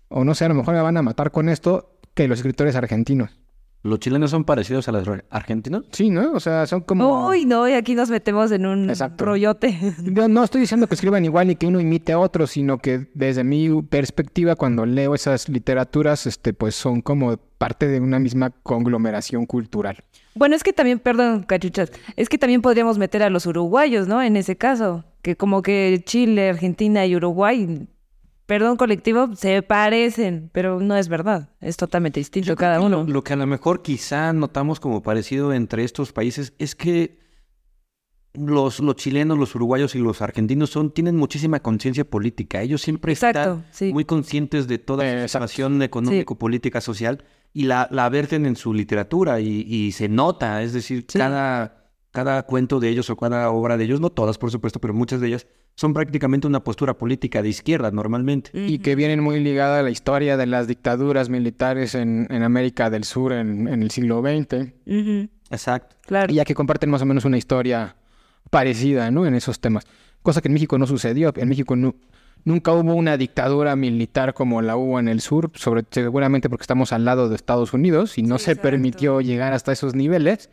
[0.07, 2.75] o no sé, a lo mejor me van a matar con esto, que los escritores
[2.75, 3.42] argentinos.
[3.83, 5.83] ¿Los chilenos son parecidos a los argentinos?
[5.91, 6.31] Sí, ¿no?
[6.31, 7.27] O sea, son como...
[7.27, 9.25] Uy, no, y aquí nos metemos en un Exacto.
[9.25, 9.77] rollote.
[10.03, 13.07] Yo no estoy diciendo que escriban igual ni que uno imite a otro, sino que
[13.13, 18.51] desde mi perspectiva, cuando leo esas literaturas, este, pues son como parte de una misma
[18.51, 19.97] conglomeración cultural.
[20.33, 24.21] Bueno, es que también, perdón, cachuchas, es que también podríamos meter a los uruguayos, ¿no?
[24.21, 27.87] En ese caso, que como que Chile, Argentina y Uruguay,
[28.45, 33.05] perdón colectivo, se parecen, pero no es verdad, es totalmente distinto cada uno.
[33.07, 37.21] lo que a lo mejor quizá notamos como parecido entre estos países es que
[38.33, 42.61] los, los chilenos, los uruguayos y los argentinos son, tienen muchísima conciencia política.
[42.61, 43.93] Ellos siempre Exacto, están sí.
[43.93, 48.55] muy conscientes de toda Eh, la situación económico, política, social y la, la verten en
[48.55, 50.63] su literatura y, y se nota.
[50.63, 51.19] Es decir, Sí.
[51.19, 54.95] cada, cada cuento de ellos o cada obra de ellos, no todas por supuesto, pero
[54.95, 58.51] muchas de ellas son prácticamente una postura política de izquierda normalmente.
[58.53, 62.89] y que vienen muy ligada a la historia de las dictaduras militares en, en América
[62.89, 64.71] del Sur en, en el siglo XX,
[65.49, 65.95] Exacto.
[66.05, 66.31] claro.
[66.31, 67.95] y ya que comparten más o menos una historia
[68.49, 69.25] parecida ¿no?
[69.25, 69.85] en esos temas.
[70.21, 71.33] Cosa que en México no sucedió.
[71.35, 71.95] En México nu-
[72.45, 76.93] nunca hubo una dictadura militar como la hubo en el sur, sobre, seguramente porque estamos
[76.93, 78.69] al lado de Estados Unidos y no Sí, se exacto.
[78.69, 80.49] permitió llegar hasta esos niveles.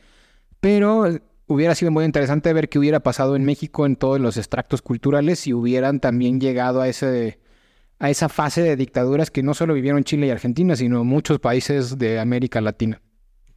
[0.60, 1.06] Pero
[1.50, 5.40] hubiera sido muy interesante ver qué hubiera pasado en México en todos los extractos culturales
[5.40, 7.40] si hubieran también llegado a ese
[7.98, 11.98] a esa fase de dictaduras que no solo vivieron Chile y Argentina, sino muchos países
[11.98, 13.02] de América Latina.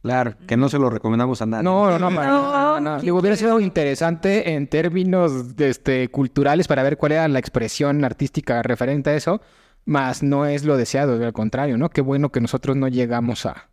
[0.02, 1.64] Claro, que no se lo recomendamos a nadie.
[1.64, 3.14] No, no, no, No, no.
[3.14, 8.62] hubiera sido interesante en términos de, este, culturales para ver cuál era la expresión artística
[8.62, 9.40] referente a eso,
[9.86, 11.88] más no es lo deseado, al contrario, ¿no?
[11.88, 13.70] Qué bueno que nosotros no llegamos a,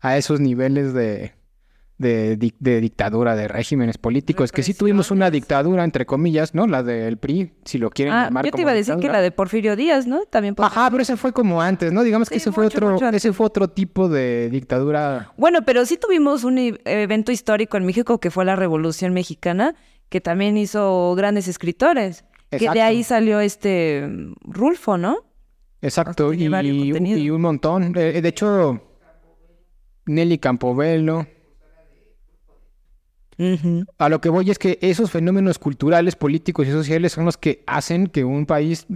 [0.00, 1.32] a esos niveles de,
[1.96, 6.66] de, dic- de dictadura, de regímenes políticos, que sí tuvimos una dictadura, entre comillas, ¿no?
[6.66, 9.08] La del PRI, si lo quieren Ah, llamar yo te como iba a decir que
[9.08, 10.24] la de Porfirio Díaz, ¿no?
[10.24, 10.54] También.
[10.56, 12.02] por- Ajá, pero ese fue como antes, ¿no?
[12.02, 15.32] Digamos que Sí, ese fue otro, ese fue otro tipo de dictadura.
[15.36, 19.76] Bueno, pero sí tuvimos un evento histórico en México que fue la Revolución Mexicana,
[20.08, 22.24] que también hizo grandes escritores.
[22.50, 22.74] Que Exacto.
[22.74, 25.18] de ahí salió este mm, Rulfo, ¿no?
[25.80, 27.92] Exacto, y, y un montón.
[27.96, 28.80] Eh, de hecho,
[30.06, 31.26] Nelly Campobello.
[33.98, 37.62] A lo que voy es que esos fenómenos culturales, políticos y sociales son los que
[37.66, 38.86] hacen que un país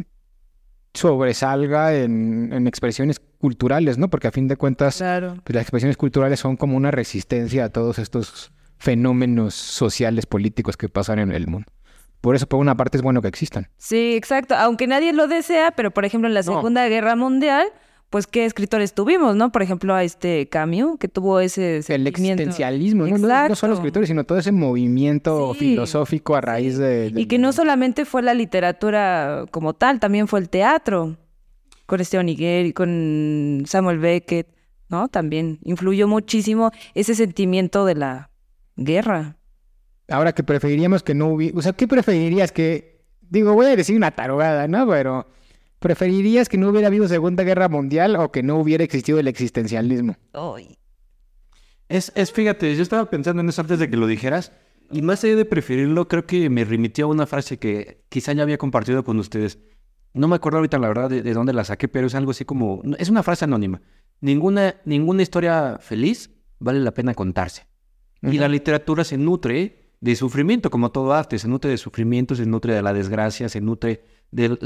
[0.95, 4.09] sobresalga en, en expresiones culturales, ¿no?
[4.09, 5.37] Porque a fin de cuentas, Claro.
[5.45, 10.89] pues, las expresiones culturales son como una resistencia a todos estos fenómenos sociales, políticos que
[10.89, 11.67] pasan en el mundo.
[12.21, 13.69] Por eso, por una parte, es bueno que existan.
[13.77, 14.57] Sí, exacto.
[14.57, 16.55] Aunque nadie lo desea, pero por ejemplo en la No.
[16.55, 17.67] Segunda Guerra Mundial,
[18.11, 19.53] pues qué escritores tuvimos, ¿no?
[19.53, 23.19] Por ejemplo a este Camus, que tuvo ese El existencialismo, ¿no?
[23.19, 25.61] No, no solo escritores, sino todo ese movimiento Sí.
[25.61, 27.13] filosófico a raíz de...
[27.15, 31.17] Y que no solamente fue la literatura como tal, también fue el teatro.
[31.87, 34.49] Con Esteban Higuer y con Samuel Beckett.
[34.89, 35.09] ¿no?
[35.09, 38.31] También influyó muchísimo ese sentimiento de la
[38.77, 39.37] guerra.
[40.09, 41.59] Ahora que preferiríamos que no hubiera...
[41.59, 43.03] O sea, ¿qué preferirías que...
[43.21, 44.89] Digo, voy a decir una tarogada, ¿no?
[44.89, 45.27] Pero...
[45.79, 50.17] ¿Preferirías que no hubiera habido Segunda Guerra Mundial o que no hubiera existido el existencialismo?
[51.89, 54.53] Es, es, fíjate, yo estaba pensando en eso antes de que lo dijeras.
[54.91, 58.43] Y más allá de preferirlo, creo que me remitió a una frase que quizá ya
[58.43, 59.59] había compartido con ustedes.
[60.15, 62.45] No me acuerdo ahorita la verdad de, de dónde la saqué, pero es algo así
[62.45, 62.83] como...
[62.99, 63.83] Es una frase anónima.
[64.21, 67.67] Ninguna, ninguna historia feliz vale la pena contarse.
[68.23, 72.47] Y la literatura se nutre de sufrimiento, como todo arte, se nutre de sufrimiento, se
[72.47, 74.59] nutre de la desgracia, se nutre del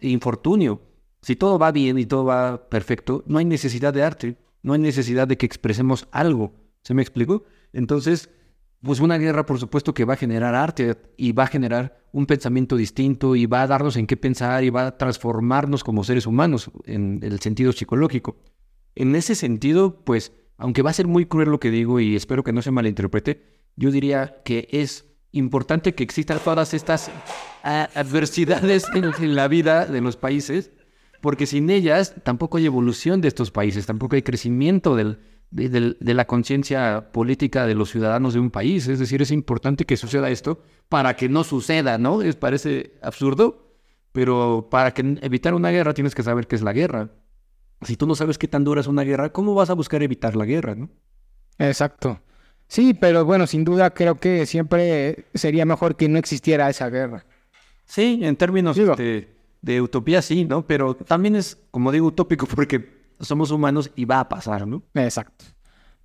[0.00, 0.82] infortunio.
[1.22, 4.78] Si todo va bien y todo va perfecto, no hay necesidad de arte, no hay
[4.78, 6.54] necesidad de que expresemos algo.
[6.82, 7.44] ¿Se me explicó?
[7.72, 8.30] Entonces,
[8.82, 12.26] pues una guerra, por supuesto, que va a generar arte y va a generar un
[12.26, 16.26] pensamiento distinto y va a darnos en qué pensar y va a transformarnos como seres
[16.26, 18.36] humanos en el sentido psicológico.
[18.94, 22.44] En ese sentido, pues, aunque va a ser muy cruel lo que digo y espero
[22.44, 23.42] que no se malinterprete,
[23.76, 27.10] yo diría que es importante que existan todas estas
[27.66, 30.70] adversidades en, la vida de los países,
[31.20, 35.18] porque sin ellas tampoco hay evolución de estos países, tampoco hay crecimiento del,
[35.50, 38.86] de, la conciencia política de los ciudadanos de un país.
[38.86, 42.22] Es decir, es importante que suceda esto para que no suceda, ¿no?
[42.22, 43.74] Es, parece absurdo,
[44.12, 47.10] pero para que evitar una guerra tienes que saber qué es la guerra.
[47.82, 50.36] Si tú no sabes qué tan dura es una guerra, ¿cómo vas a buscar evitar
[50.36, 50.88] la guerra, no?
[51.58, 52.20] Exacto.
[52.68, 57.26] Sí, pero bueno, sin duda creo que siempre sería mejor que no existiera esa guerra.
[57.86, 59.28] Sí, en términos de,
[59.62, 60.66] de, utopía sí, ¿no?
[60.66, 64.82] Pero también es, como digo, utópico porque somos humanos y va a pasar, ¿no?
[64.94, 65.44] Exacto.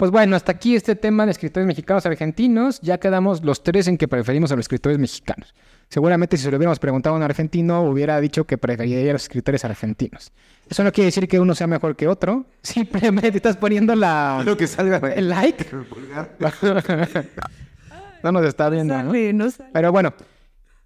[0.01, 2.81] Pues bueno, hasta aquí este tema de escritores mexicanos argentinos.
[2.81, 5.53] Ya quedamos los tres en que preferimos a los escritores mexicanos.
[5.89, 9.21] Seguramente si se lo hubiéramos preguntado a un argentino, hubiera dicho que preferiría a los
[9.21, 10.31] escritores argentinos.
[10.67, 12.47] Eso no quiere decir que uno sea mejor que otro.
[12.63, 14.41] Simplemente estás poniendo la...
[14.43, 14.97] Lo que salga.
[15.13, 15.67] El like.
[18.23, 19.11] no nos está viendo, ¿no?
[19.71, 20.15] Pero bueno,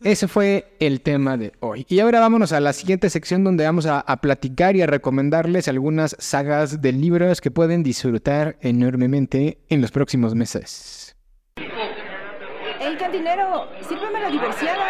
[0.05, 1.85] ese fue el tema de hoy.
[1.89, 5.67] Y ahora vámonos a la siguiente sección donde vamos a, a, platicar y a recomendarles
[5.67, 11.15] algunas sagas de libros que pueden disfrutar enormemente en los próximos meses.
[11.55, 13.67] ¡El cantinero!
[13.81, 14.85] ¡Sírveme la diversiada!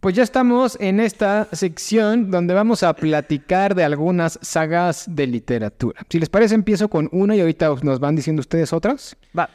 [0.00, 6.00] Pues ya estamos en esta sección donde vamos a platicar de algunas sagas de literatura.
[6.08, 9.16] Si les parece, empiezo con una y ahorita nos van diciendo ustedes otras.
[9.38, 9.50] Va.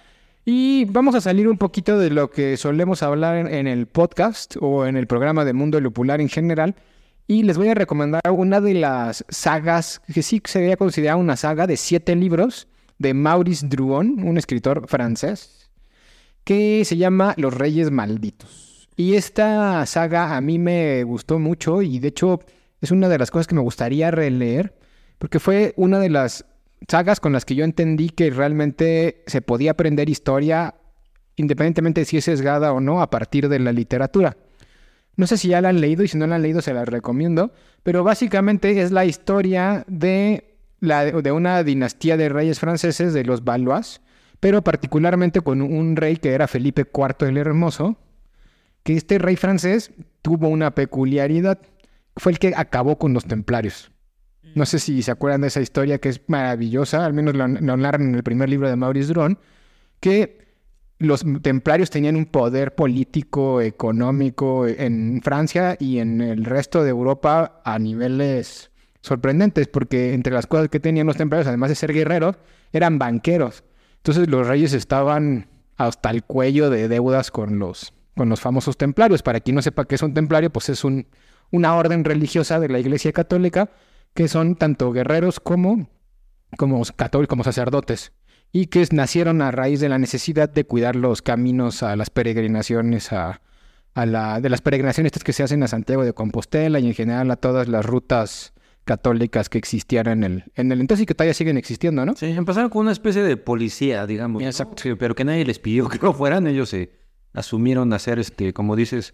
[0.47, 4.85] Y vamos a salir un poquito de lo que solemos hablar en, el podcast o
[4.85, 6.75] en el programa de Mundo Lupular en general.
[7.25, 11.65] Y les voy a recomendar una de las sagas que sí sería considerada una saga
[11.65, 12.67] de siete libros
[12.99, 15.71] de Maurice Druon, un escritor francés,
[16.43, 18.87] que se llama Los Reyes Malditos.
[18.95, 22.39] Y esta saga a mí me gustó mucho y de hecho
[22.81, 24.77] es una de las cosas que me gustaría releer,
[25.17, 26.45] porque fue una de las
[26.87, 30.75] sagas con las que yo entendí que realmente se podía aprender historia
[31.35, 34.37] independientemente de si es sesgada o no a partir de la literatura.
[35.17, 36.85] No sé si ya la han leído y si no la han leído se la
[36.85, 37.51] recomiendo,
[37.83, 44.01] pero básicamente es la historia de de una dinastía de reyes franceses, de los Valois,
[44.39, 47.97] pero particularmente con un rey que era Felipe IV el Hermoso,
[48.83, 51.59] que este rey francés tuvo una peculiaridad,
[52.15, 53.91] fue el que acabó con los templarios.
[54.55, 58.01] No sé si se acuerdan de esa historia que es maravillosa, al menos lo, narran
[58.03, 59.37] en el primer libro de Maurice Dron,
[59.99, 60.45] que
[60.97, 67.61] los templarios tenían un poder político, económico en Francia y en el resto de Europa
[67.65, 72.37] a niveles sorprendentes, porque entre las cosas que tenían los templarios, además de ser guerreros,
[72.71, 73.65] eran banqueros.
[73.97, 79.21] Entonces los reyes estaban hasta el cuello de deudas con los, con los famosos templarios.
[79.21, 81.07] Para quien no sepa qué es un templario, pues es un,
[81.51, 83.69] una orden religiosa de la Iglesia Católica
[84.15, 85.87] que son tanto guerreros como,
[86.57, 88.13] como católicos, como sacerdotes,
[88.51, 93.11] y que nacieron a raíz de la necesidad de cuidar los caminos a las peregrinaciones
[93.11, 93.41] a,
[93.93, 97.29] a la, de las peregrinaciones que se hacen a Santiago de Compostela y en general
[97.29, 98.53] a todas las rutas
[98.85, 102.15] católicas que existían en el, en el entonces y que todavía siguen existiendo, ¿no?
[102.15, 104.41] Sí, empezaron con una especie de policía, digamos.
[104.43, 104.83] Exacto.
[104.97, 106.91] pero que nadie les pidió que no fueran, ellos se
[107.33, 109.13] asumieron a ser, este, como dices,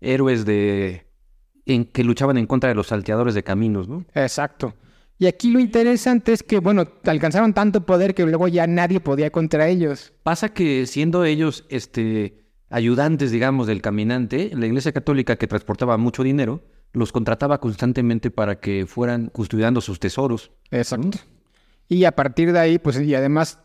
[0.00, 1.09] héroes de
[1.74, 4.04] en, que luchaban en contra de los salteadores de caminos, ¿no?
[4.14, 4.74] Exacto.
[5.18, 9.30] Y aquí lo interesante es que, bueno, alcanzaron tanto poder que luego ya nadie podía
[9.30, 10.12] contra ellos.
[10.22, 16.22] Pasa que siendo ellos, este, ayudantes, digamos, del caminante, la Iglesia Católica que transportaba mucho
[16.22, 20.52] dinero, los contrataba constantemente para que fueran custodiando sus tesoros.
[20.70, 21.18] Exacto.
[21.86, 23.58] Y a partir de ahí, pues, y además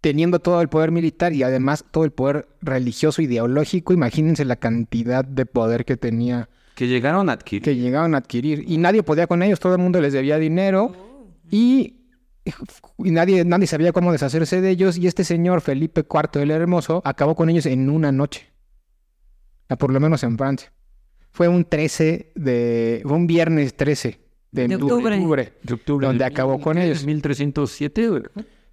[0.00, 5.24] teniendo todo el poder militar y además todo el poder religioso ideológico, imagínense la cantidad
[5.24, 7.62] de poder que tenía Que llegaron a adquirir.
[7.64, 10.92] que llegaron a adquirir y nadie podía con ellos, todo el mundo les debía dinero
[11.50, 11.96] y,
[12.98, 17.02] y nadie, nadie sabía cómo deshacerse de ellos y este señor Felipe IV el Hermoso
[17.04, 18.52] acabó con ellos en una noche,
[19.68, 20.72] Ah, por lo menos en Francia.
[21.30, 24.20] Fue un 13 de, fue un viernes 13
[24.52, 25.52] de, De octubre, octubre.
[25.62, 26.06] de octubre.
[26.06, 27.04] donde acabó con ellos.
[27.04, 28.22] 1307, güey.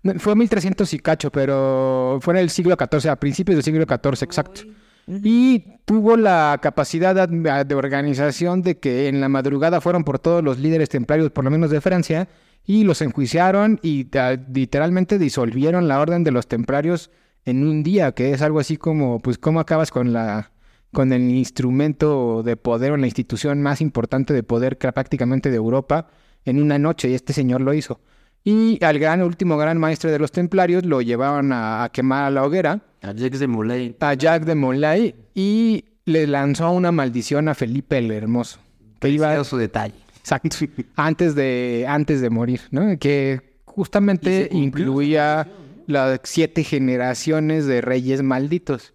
[0.03, 3.83] No, Fue 1300 y cacho, pero fue en el siglo XIV, a principios del siglo
[3.85, 4.61] XIV, exacto.
[5.07, 10.43] Y tuvo la capacidad de, de organización de que en la madrugada fueron por todos
[10.43, 12.27] los líderes templarios, por lo menos de Francia,
[12.65, 17.11] y los enjuiciaron y ta- literalmente disolvieron la orden de los templarios
[17.45, 20.51] en un día, que es algo así como, pues, ¿cómo acabas con la
[20.91, 26.07] con el instrumento de poder o la institución más importante de poder prácticamente de Europa
[26.45, 27.09] en una noche?
[27.09, 27.99] Y este señor lo hizo.
[28.47, 32.29] Y al gran último gran maestre de los templarios lo llevaban a, a quemar a
[32.29, 33.95] la hoguera A Jacques de Molay.
[33.99, 38.59] a Jacques de Molay y le lanzó una maldición a Felipe el Hermoso.
[38.99, 39.95] Que iba, su detalle.
[40.19, 40.57] exacto,
[40.95, 42.97] antes de, antes de morir, ¿no?
[42.99, 45.47] Que justamente incluía
[45.87, 48.93] las siete generaciones de reyes malditos.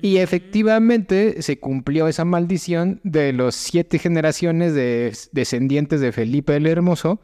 [0.00, 6.66] Y efectivamente se cumplió esa maldición de los siete generaciones de descendientes de Felipe el
[6.66, 7.20] Hermoso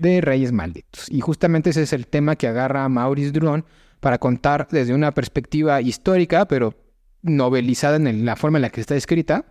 [0.00, 1.06] de reyes malditos.
[1.10, 3.64] Y justamente ese es el tema que agarra a Maurice Druon
[4.00, 6.74] para contar desde una perspectiva histórica, pero
[7.22, 9.44] novelizada en la forma en la que está escrita.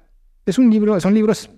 [0.46, 1.52] Es un libro, son libros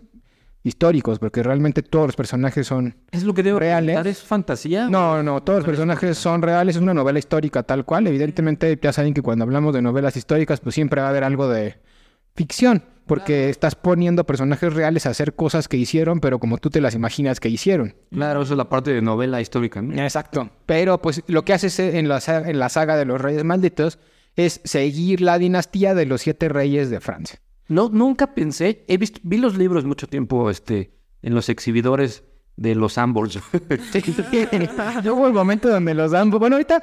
[0.63, 2.95] históricos, porque realmente todos los personajes son...
[3.11, 3.95] Es lo que debo Reales.
[3.95, 4.89] preguntar, ¿Es fantasía?
[4.89, 8.05] No, no, todos los personajes son reales, es una novela histórica tal cual.
[8.07, 11.47] Evidentemente, ya saben que cuando hablamos de novelas históricas, pues siempre va a haber algo
[11.47, 11.77] de
[12.35, 16.79] ficción, porque estás poniendo personajes reales a hacer cosas que hicieron, pero como tú te
[16.81, 17.95] las imaginas que hicieron.
[18.11, 20.01] Claro, eso es la parte de novela histórica, ¿no?
[20.01, 20.49] Exacto.
[20.65, 23.99] Pero pues lo que haces en la, sa- en la saga de los Reyes Malditos
[24.35, 27.41] es seguir la dinastía de los siete reyes de Francia.
[27.67, 30.91] No, nunca pensé, he visto, vi los libros mucho tiempo, este,
[31.21, 32.23] en los exhibidores
[32.55, 33.39] de los Ambors.
[35.03, 36.29] Luego el momento donde los dan.
[36.29, 36.81] Bueno, ahorita.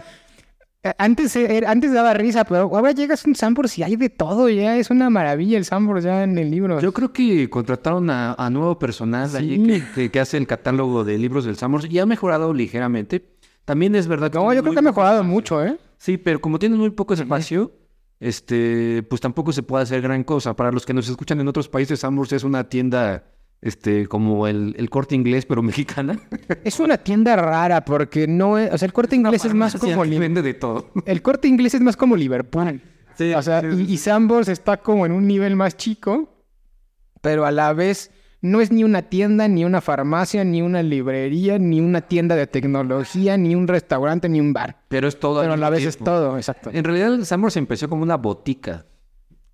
[0.84, 4.10] Eh, Antes, era- antes daba risa, pero ahora llegas a un Sambors y hay de
[4.10, 6.80] todo, ya es una maravilla el Sambors ya en el libro.
[6.80, 11.04] Yo creo que contrataron a, a nuevo personal allí que, que- que hace el catálogo
[11.04, 13.34] de libros del Sambors y ha mejorado ligeramente.
[13.64, 14.38] También es verdad que...
[14.38, 15.30] no, yo creo que ha mejorado espacio.
[15.32, 15.78] mucho, ¿eh?
[15.98, 17.72] Sí, pero como tienen muy poco espacio,
[18.20, 20.54] este, pues tampoco se puede hacer gran cosa.
[20.56, 23.24] Para los que nos escuchan en otros países, Sambors es una tienda,
[23.60, 26.18] este, como el, el corte inglés, pero mexicana.
[26.64, 28.72] Es una tienda rara porque no es.
[28.72, 30.02] O sea, el corte inglés es más como.
[30.02, 30.90] vende de todo.
[31.06, 32.80] El corte inglés es más como Liverpool.
[33.16, 33.92] Sí, O sea, sí, y, sí.
[33.94, 36.44] y Sambors está como en un nivel más chico,
[37.20, 41.58] pero a la vez no es ni una tienda, ni una farmacia, ni una librería,
[41.58, 44.76] ni una tienda de tecnología, ni un restaurante, ni un bar.
[44.88, 45.40] Pero es todo.
[45.40, 46.70] Pero a la vez es todo, exacto.
[46.72, 48.86] En realidad, el Sambors empezó como una botica.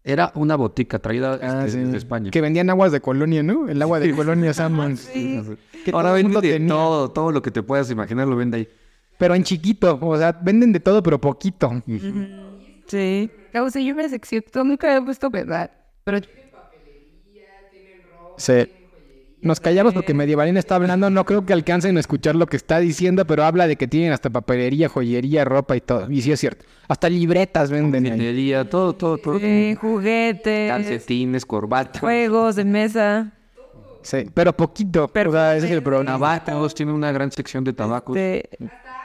[0.07, 1.79] Era una botica traída Ah, este, sí.
[1.85, 2.31] desde España.
[2.31, 3.69] Que vendían aguas de colonia, ¿no?
[3.69, 5.07] El agua de colonia Sambors.
[5.09, 6.69] Que Ahora todo el vende mundo de tenía.
[6.69, 8.69] todo, todo lo que te puedas imaginar lo vende ahí.
[9.19, 11.83] Pero en chiquito, o sea, venden de todo, pero poquito.
[12.87, 13.31] Sí.
[13.53, 15.71] Causa, yo me sección, nunca he puesto verdad,
[16.05, 16.19] pero
[18.37, 18.53] Sí.
[19.45, 22.79] Nos callamos porque Medievalina está hablando, no creo que alcancen a escuchar lo que está
[22.81, 26.11] diciendo, pero habla de que tienen hasta papelería, joyería, ropa y todo.
[26.11, 26.65] Y sí es cierto.
[26.89, 28.03] Hasta libretas venden.
[28.05, 29.39] Minería, todo, todo, todo.
[29.39, 32.01] Sí, juguetes, Calcetines, corbata.
[32.01, 33.33] juegos de mesa,
[34.03, 35.09] Sí, pero poquito.
[35.09, 36.13] Pero- o sea, ese es el problema.
[36.13, 38.15] Tabacos, tiene una gran sección de tabacos.
[38.15, 38.49] de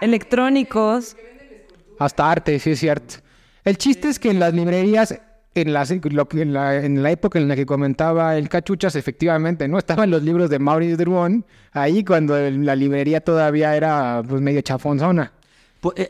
[0.02, 1.15] electrónicos.
[1.97, 3.15] Hasta arte, sí es cierto.
[3.63, 5.19] El chiste es que en las librerías,
[5.61, 9.77] en, la, en la época en la que comentaba el Cachuchas, efectivamente, ¿no?
[9.77, 15.33] Estaban los libros de Maurice Druon, ahí cuando la librería todavía era pues medio chafonzona.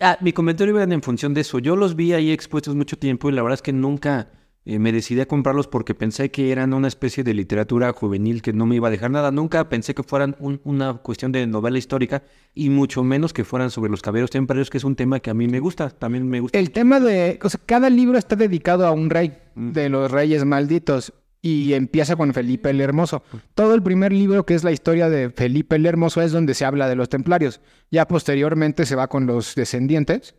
[0.02, 1.60] Ah, mi comentario iba en función de eso.
[1.60, 4.28] Yo los vi ahí expuestos mucho tiempo y la verdad es que nunca
[4.72, 8.54] eh, me decidí a comprarlos porque pensé que eran una especie de literatura juvenil que
[8.54, 9.32] no me iba a dejar nada.
[9.32, 12.22] Nunca pensé que fueran un- una cuestión de novela histórica
[12.54, 15.34] y mucho menos que fueran sobre los caballeros templarios, que es un tema que a
[15.34, 15.90] mí me gusta.
[15.90, 16.60] También me gusta.
[16.60, 20.46] El tema de, o sea, cada libro está dedicado a un rey de los reyes
[20.46, 23.24] malditos y empieza con Felipe el Hermoso.
[23.56, 26.66] Todo el primer libro, que es la historia de Felipe el Hermoso, es donde se
[26.66, 27.62] habla de los templarios.
[27.90, 30.36] Ya posteriormente se va con los descendientes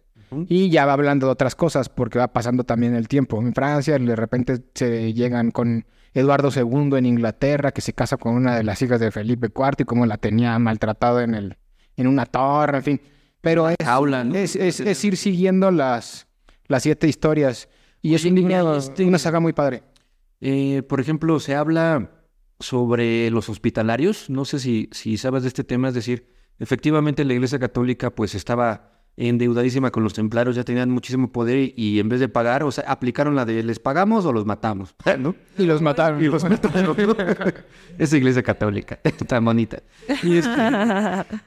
[0.49, 3.41] y ya va hablando de otras cosas porque va pasando también el tiempo.
[3.41, 8.35] En Francia de repente se llegan con Eduardo II en Inglaterra, que se casa con
[8.35, 11.57] una de las hijas de Felipe IV y cómo la tenía maltratado en, el,
[11.97, 13.01] en una torre, en fin.
[13.41, 14.35] Pero es, jaula, ¿no?
[14.35, 16.27] es, es- es ir siguiendo las,
[16.67, 17.69] las siete historias.
[18.03, 19.83] Y es un libro- este- una saga muy padre.
[20.41, 22.11] Eh, por ejemplo, se habla
[22.59, 24.29] sobre los hospitalarios.
[24.31, 26.27] No sé si, si sabes de este tema, es decir,
[26.59, 31.99] efectivamente la Iglesia Católica pues estaba endeudadísima con los templarios, ya tenían muchísimo poder y
[32.01, 35.35] en vez de pagar, o sea, aplicaron la de les pagamos o los matamos, ¿no?
[35.59, 36.23] Y los mataron.
[36.23, 36.97] Y los mataron.
[37.99, 39.83] Esa iglesia católica, tan bonita.
[40.23, 40.53] Y, este-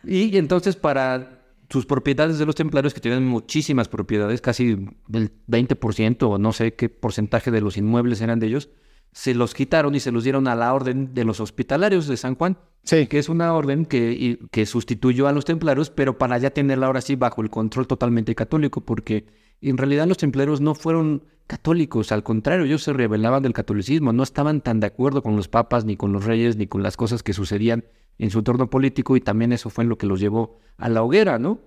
[0.04, 1.40] y entonces para
[1.70, 4.78] sus propiedades de los templarios, que tenían muchísimas propiedades, casi
[5.12, 8.70] el 20% o no sé qué porcentaje de los inmuebles eran de ellos,
[9.14, 12.36] se los quitaron y se los dieron a la orden de los hospitalarios de San
[12.36, 13.08] Juan, Sí.
[13.08, 16.88] que es una orden que, y- que sustituyó a los templarios, pero para ya tenerla
[16.88, 19.26] ahora sí bajo el control totalmente católico, porque
[19.62, 24.24] en realidad los templarios no fueron católicos, al contrario, ellos se rebelaban del catolicismo, no
[24.24, 27.22] estaban tan de acuerdo con los papas, ni con los reyes, ni con las cosas
[27.24, 27.86] que sucedían
[28.18, 31.40] en su entorno político, y también eso fue lo que los llevó a la hoguera,
[31.40, 31.60] ¿no?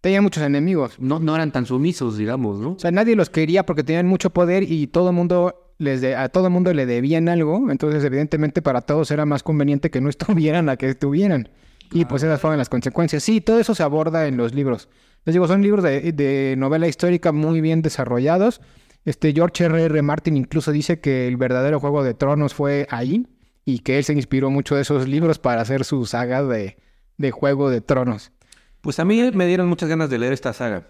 [0.00, 0.96] Tenían muchos enemigos.
[0.98, 2.72] No, no eran tan sumisos, digamos, ¿no?
[2.72, 6.28] O sea, nadie los quería porque tenían mucho poder y todo mundo les de- a
[6.28, 7.70] todo mundo le debían algo.
[7.70, 11.48] Entonces, evidentemente, para todos era más conveniente que no estuvieran a que estuvieran.
[11.92, 13.22] Y pues esas fueron las consecuencias.
[13.22, 14.88] Sí, todo eso se aborda en los libros.
[15.24, 18.60] Les digo, son libros de, de novela histórica muy bien desarrollados.
[19.04, 19.84] Este George R.
[19.84, 20.02] R.
[20.02, 23.26] Martin incluso dice que el verdadero Juego de Tronos fue ahí
[23.64, 26.78] y que él se inspiró mucho de esos libros para hacer su saga de,
[27.18, 28.32] de Juego de Tronos.
[28.80, 30.86] Pues a mí me dieron muchas ganas de leer esta saga.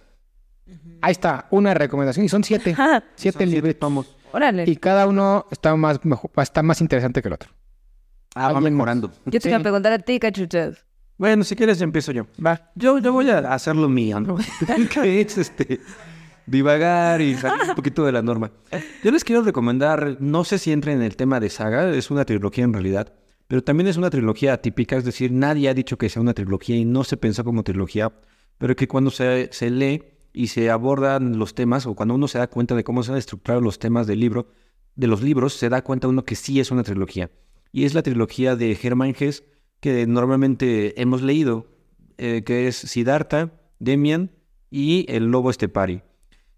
[1.03, 2.25] Ahí está, una recomendación.
[2.25, 2.75] Y son siete.
[3.17, 3.75] Siete libros.
[4.35, 4.65] Órale.
[4.67, 7.51] Y cada uno está más, mejo- está más interesante que el otro.
[8.35, 9.11] Ah, va mejorando.
[9.27, 10.85] Yo te iba a preguntar a ti, cachuchas.
[11.17, 12.27] Bueno, si quieres empiezo yo.
[12.45, 12.73] Va.
[12.75, 14.37] Yo, yo voy a hacer lo mío, ¿no?
[14.93, 15.81] que es este
[16.47, 18.51] divagar y salir un poquito de la norma.
[19.03, 22.25] Yo les quiero recomendar, no sé si entra en el tema de saga, es una
[22.25, 23.13] trilogía en realidad,
[23.49, 26.77] pero también es una trilogía atípica, es decir, nadie ha dicho que sea una trilogía
[26.77, 28.13] y no se pensó como trilogía,
[28.59, 30.03] pero que cuando se, se lee
[30.35, 33.19] y se abordan los temas, o cuando uno se da cuenta de cómo se han
[33.19, 34.49] estructurado los temas del libro,
[34.97, 37.31] de los libros, se da cuenta uno que sí es una trilogía.
[37.73, 39.45] Y es la trilogía de Germán Hesse,
[39.81, 41.69] que normalmente hemos leído,
[42.19, 44.33] eh, que es Siddhartha, Demian
[44.71, 46.03] y el lobo Estepari.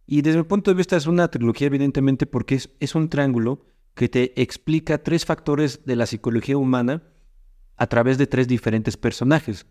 [0.06, 3.66] Y desde mi punto de vista es una trilogía evidentemente porque es, es un triángulo
[3.94, 7.02] que te explica tres factores de la psicología humana
[7.76, 9.66] a través de tres diferentes personajes.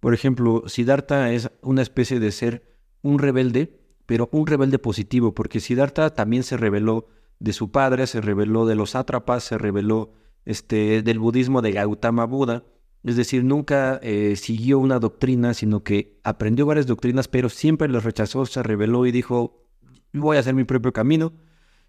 [0.00, 2.73] Por ejemplo, Siddhartha es una especie de ser
[3.04, 7.06] un rebelde, pero un rebelde positivo, porque Siddhartha también se rebeló
[7.38, 10.14] de su padre, se rebeló de los sátrapas, se rebeló
[10.46, 12.64] este, del budismo de Gautama Buda.
[13.04, 18.04] Es decir, nunca eh, siguió una doctrina, sino que aprendió varias doctrinas, pero siempre las
[18.04, 19.66] rechazó, se rebeló y dijo,
[20.14, 21.34] voy a hacer mi propio camino.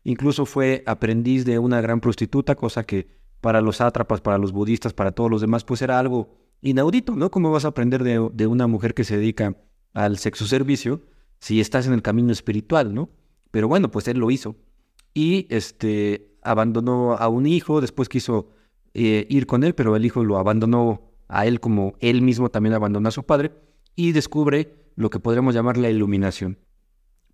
[0.04, 3.08] Incluso fue aprendiz de una gran prostituta, cosa que
[3.40, 7.32] para los sátrapas, para los budistas, para todos los demás, pues era algo inaudito, ¿no?
[7.32, 9.56] ¿Cómo vas a aprender de, de una mujer que se dedica
[9.96, 11.02] al sexo servicio
[11.40, 13.10] si estás en el camino espiritual, ¿no?
[13.50, 14.56] Pero bueno, pues él lo hizo.
[15.14, 18.50] Y este abandonó a un hijo, después quiso
[18.94, 22.76] eh, ir con él, pero el hijo lo abandonó a él como él mismo también
[22.76, 23.52] abandonó a su padre
[23.96, 26.60] y descubre lo que podríamos llamar la iluminación.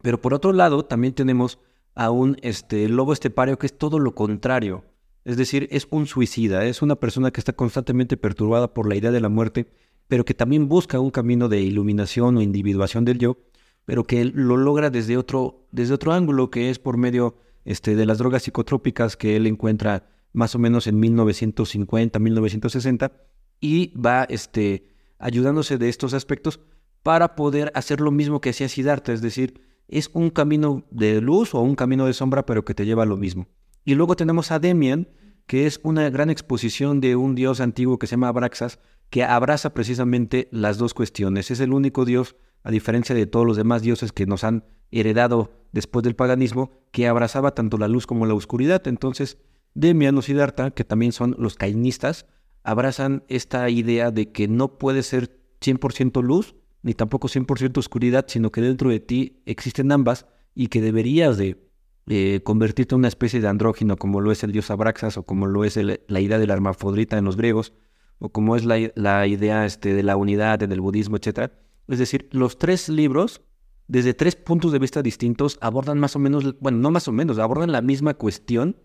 [0.01, 1.59] Pero por otro lado, también tenemos
[1.93, 4.85] a un este, lobo estepario que es todo lo contrario.
[5.23, 9.11] Es decir, es un suicida, es una persona que está constantemente perturbada por la idea
[9.11, 9.67] de la muerte,
[10.07, 13.37] pero que también busca un camino de iluminación o individuación del yo,
[13.85, 18.05] pero que lo logra desde otro, desde otro ángulo, que es por medio este, de
[18.05, 23.11] las drogas psicotrópicas que él encuentra más o menos en 1950, 1960,
[23.59, 24.87] y va este,
[25.19, 26.59] ayudándose de estos aspectos
[27.03, 31.53] para poder hacer lo mismo que hacía Siddhartha, es decir, es un camino de luz
[31.53, 33.47] o un camino de sombra, pero que te lleva a lo mismo.
[33.83, 35.09] Y luego tenemos a Demian,
[35.47, 38.79] que es una gran exposición de un dios antiguo que se llama Abraxas,
[39.11, 41.51] que abraza precisamente las dos cuestiones.
[41.51, 45.51] Es el único dios, a diferencia de todos los demás dioses que nos han heredado
[45.73, 48.87] después del paganismo, que abrazaba tanto la luz como la oscuridad.
[48.87, 49.37] Entonces,
[49.73, 52.25] Demian o Siddhartha, que también son los cainistas,
[52.63, 58.51] abrazan esta idea de que no puede ser 100% luz ni tampoco 100% oscuridad, sino
[58.51, 61.69] que dentro de ti existen ambas y que deberías de
[62.07, 65.47] eh, convertirte en una especie de andrógino como lo es el dios Abraxas o como
[65.47, 67.73] lo es la idea de la hermafrodita en los griegos
[68.21, 71.51] o como es la, la idea este, de la unidad en el budismo, etc.
[71.87, 73.41] Es decir, los tres libros,
[73.87, 77.39] desde tres puntos de vista distintos, abordan más o menos, bueno, no más o menos,
[77.39, 78.77] abordan la misma cuestión,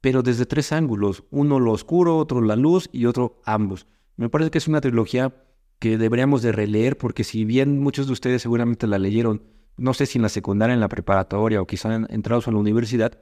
[0.00, 1.24] pero desde tres ángulos.
[1.30, 3.86] Uno lo oscuro, otro la luz y otro ambos.
[4.16, 5.34] Me parece que es una trilogía
[5.80, 9.42] que deberíamos de releer porque si bien muchos de ustedes seguramente la leyeron,
[9.76, 12.58] no sé si en la secundaria, en la preparatoria o quizá en- entrados a la
[12.58, 13.18] universidad,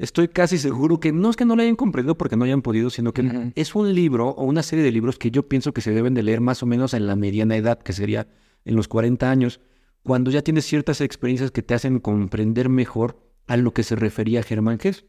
[0.00, 2.90] estoy casi seguro que no es que no la hayan comprendido porque no hayan podido,
[2.90, 5.92] sino que es un libro o una serie de libros que yo pienso que se
[5.92, 8.26] deben de leer más o menos en la mediana edad, que sería
[8.64, 9.60] en los 40 años,
[10.02, 14.42] cuando ya tienes ciertas experiencias que te hacen comprender mejor a lo que se refería
[14.42, 15.06] Germán Hesse.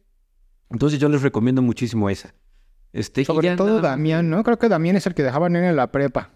[0.69, 2.33] Entonces yo les recomiendo muchísimo esa.
[2.93, 4.43] Este, Sobre todo Damián, ¿no?
[4.43, 6.31] Creo que Damián es el que dejaban en la prepa.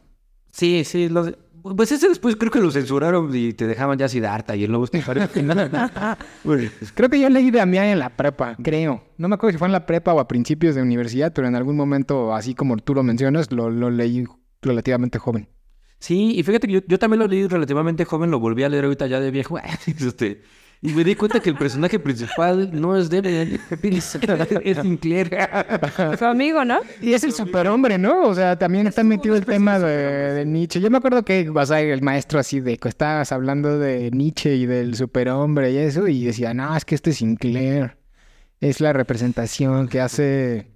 [0.51, 1.10] Sí, sí.
[1.10, 1.34] los-
[1.76, 4.86] Pues ese después creo que lo censuraron y te dejaban ya Siddhartha y el lobo.
[6.43, 9.03] Bueno, Creo que yo leí Damián en la prepa, creo.
[9.18, 11.55] No me acuerdo si fue en la prepa o a principios de universidad, pero en
[11.55, 14.26] algún momento, así como tú lo mencionas, lo, lo leí
[14.61, 15.49] relativamente joven.
[15.99, 18.84] Sí, y fíjate que yo, yo también lo leí relativamente joven, lo volví a leer
[18.84, 19.57] ahorita ya de viejo.
[19.88, 20.43] este,
[20.86, 24.05] y me di cuenta que el personaje principal no es de él, es
[24.81, 25.36] Sinclair.
[26.19, 26.79] Su amigo, ¿no?
[27.01, 28.27] Y es el superhombre, ¿no?
[28.27, 30.79] O sea, también está metido el tema de, de Nietzsche.
[30.79, 34.55] Yo me acuerdo que, o sea, el maestro así de que estabas hablando de Nietzsche
[34.55, 37.97] y del superhombre y eso, y decía, no, es que este Sinclair
[38.61, 40.67] es la representación que hace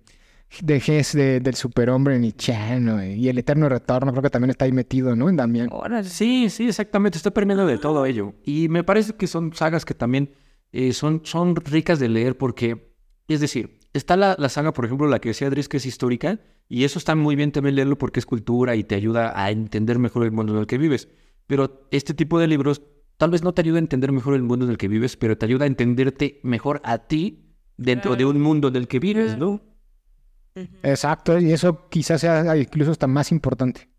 [0.61, 4.71] de Hess de- del superhombre nietzscheano y el eterno retorno, creo que también está ahí
[4.71, 5.29] metido, ¿no?
[5.29, 5.69] En Damián.
[5.71, 6.07] Órale.
[6.09, 7.17] Sí, sí, exactamente.
[7.17, 8.33] Está permeando de todo ello.
[8.43, 10.31] Y me parece que son sagas que también
[10.71, 12.93] eh, son, son ricas de leer porque,
[13.27, 16.39] es decir, está la, la saga, por ejemplo, la que decía Dries, que es histórica,
[16.67, 19.97] y eso está muy bien también leerlo porque es cultura y te ayuda a entender
[19.99, 21.07] mejor el mundo en el que vives.
[21.47, 22.81] Pero este tipo de libros
[23.17, 25.37] tal vez no te ayuda a entender mejor el mundo en el que vives, pero
[25.37, 29.37] te ayuda a entenderte mejor a ti dentro de un mundo en el que vives,
[29.37, 29.61] ¿no?
[30.83, 33.89] Exacto, y eso quizás sea incluso hasta más importante.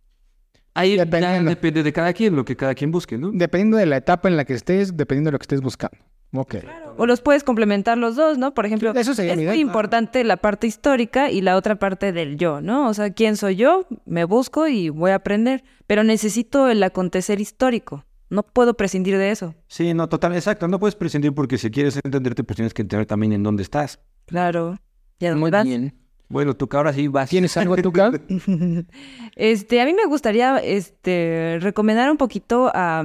[0.75, 1.51] Ahí ya Dependiendo.
[1.51, 3.31] depende de cada quien, lo que cada quien busque, ¿no?
[3.33, 5.99] Dependiendo de la etapa en la que estés, dependiendo de lo que estés buscando.
[6.33, 6.57] Ok.
[6.97, 8.55] O los puedes complementar los dos, ¿no?
[8.55, 9.57] Por ejemplo, Eso sería es muy idea.
[9.57, 12.89] importante la parte histórica y la otra parte del yo, ¿no?
[12.89, 13.87] O sea, ¿quién soy yo?
[14.07, 18.05] Me busco y voy a aprender, pero necesito el acontecer histórico.
[18.29, 19.57] No puedo prescindir de eso.
[19.67, 20.69] Sí, no, total, exacto.
[20.69, 23.99] No puedes prescindir porque si quieres entenderte, pues tienes que entender también en dónde estás.
[24.27, 24.79] Claro.
[25.19, 25.65] ¿Y a dónde Muy vas?
[25.65, 25.95] bien.
[26.31, 27.29] Bueno, tú que ahora sí vas.
[27.29, 28.23] ¿Tienes algo Kat?
[29.37, 33.05] Este, a mí me gustaría este, recomendar un poquito a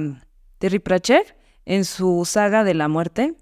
[0.58, 3.34] Terry Pratchett en su saga de la muerte,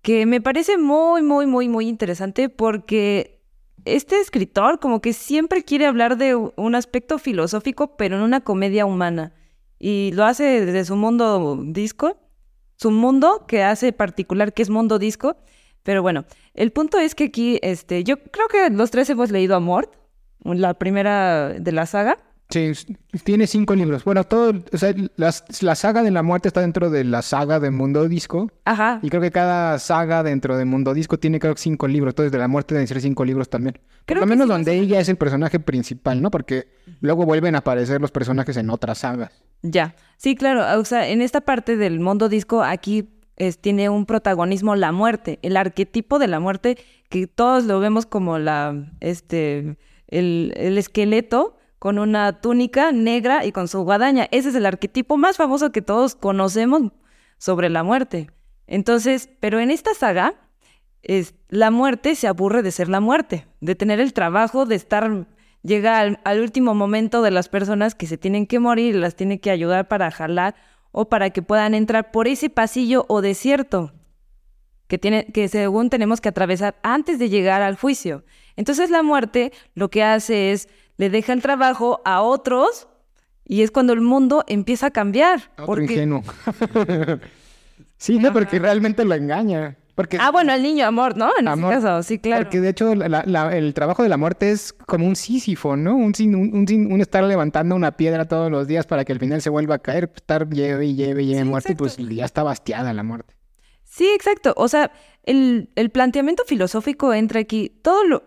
[0.00, 3.42] que me parece muy, muy, muy, muy interesante porque
[3.84, 8.86] este escritor como que siempre quiere hablar de un aspecto filosófico, pero en una comedia
[8.86, 9.32] humana.
[9.80, 12.16] Y lo hace desde su mundo disco,
[12.76, 15.36] su mundo que hace particular, que es mundo disco.
[15.86, 19.54] Pero bueno, el punto es que aquí, este, yo creo que los tres hemos leído
[19.54, 19.94] a Mort,
[20.42, 22.18] la primera de la saga.
[22.50, 22.72] Sí,
[23.24, 24.04] tiene cinco libros.
[24.04, 27.58] Bueno, todo, o sea, las- la saga de la muerte está dentro de la saga
[27.60, 28.50] de Mundo Disco.
[28.64, 28.98] Ajá.
[29.02, 32.12] Y creo que cada saga dentro de Mundo Disco tiene creo que cinco libros.
[32.12, 33.74] Entonces de la muerte deben ser cinco libros también.
[33.74, 36.30] Por Creo lo que menos sí, donde ella es el personaje principal, ¿no?
[36.32, 36.68] Porque
[37.00, 39.30] luego vuelven a aparecer los personajes en otras sagas.
[39.62, 39.94] Ya.
[40.16, 40.80] Sí, claro.
[40.80, 45.38] O sea, en esta parte del mundo disco, aquí es- tiene un protagonismo la muerte,
[45.42, 46.78] el arquetipo de la muerte,
[47.08, 49.76] que todos lo vemos como la, este,
[50.08, 54.26] el, el esqueleto con una túnica negra y con su guadaña.
[54.30, 56.92] Ese es el arquetipo más famoso que todos conocemos
[57.38, 58.30] sobre la muerte.
[58.66, 60.34] Entonces, pero en esta saga,
[61.02, 65.26] es, la muerte se aburre de ser la muerte, de tener el trabajo, de estar,
[65.62, 69.14] llega al, al último momento de las personas que se tienen que morir y las
[69.14, 70.56] tiene que ayudar para jalar
[70.92, 73.92] o para que puedan entrar por ese pasillo o desierto
[74.86, 78.24] que, tiene, que según tenemos que atravesar antes de llegar al juicio.
[78.56, 82.88] Entonces la muerte lo que hace es, le deja el trabajo a otros
[83.44, 85.50] y es cuando el mundo empieza a cambiar.
[85.52, 86.22] Otro porque- ingenuo.
[87.96, 89.76] sí, no, porque realmente lo engaña.
[89.96, 91.30] Porque, Ah, bueno, el niño amor, ¿no?
[91.38, 91.72] En Amor.
[91.72, 92.44] ese caso, sí, claro.
[92.44, 95.96] porque de hecho la- la- el trabajo de la muerte es como un sísifo, ¿no?
[95.96, 99.12] Un, sin- un, un sin- un estar levantando una piedra todos los días para que
[99.14, 101.74] al final se vuelva a caer, estar lleve y lleve y lleve Sí, muerte y
[101.76, 103.34] pues ya está bastiada la muerte.
[103.84, 104.52] Sí, exacto.
[104.58, 104.92] O sea,
[105.22, 107.70] el, el planteamiento filosófico entra aquí.
[107.82, 108.22] Todo, lo-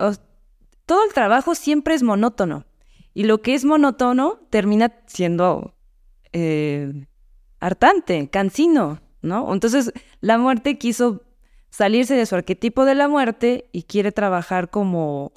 [0.86, 2.64] todo el trabajo siempre es monótono.
[3.14, 5.74] Y lo que es monótono termina siendo
[6.32, 7.06] eh,
[7.60, 9.52] hartante, cansino, ¿no?
[9.52, 11.22] Entonces, la muerte quiso
[11.70, 15.32] salirse de su arquetipo de la muerte y quiere trabajar como,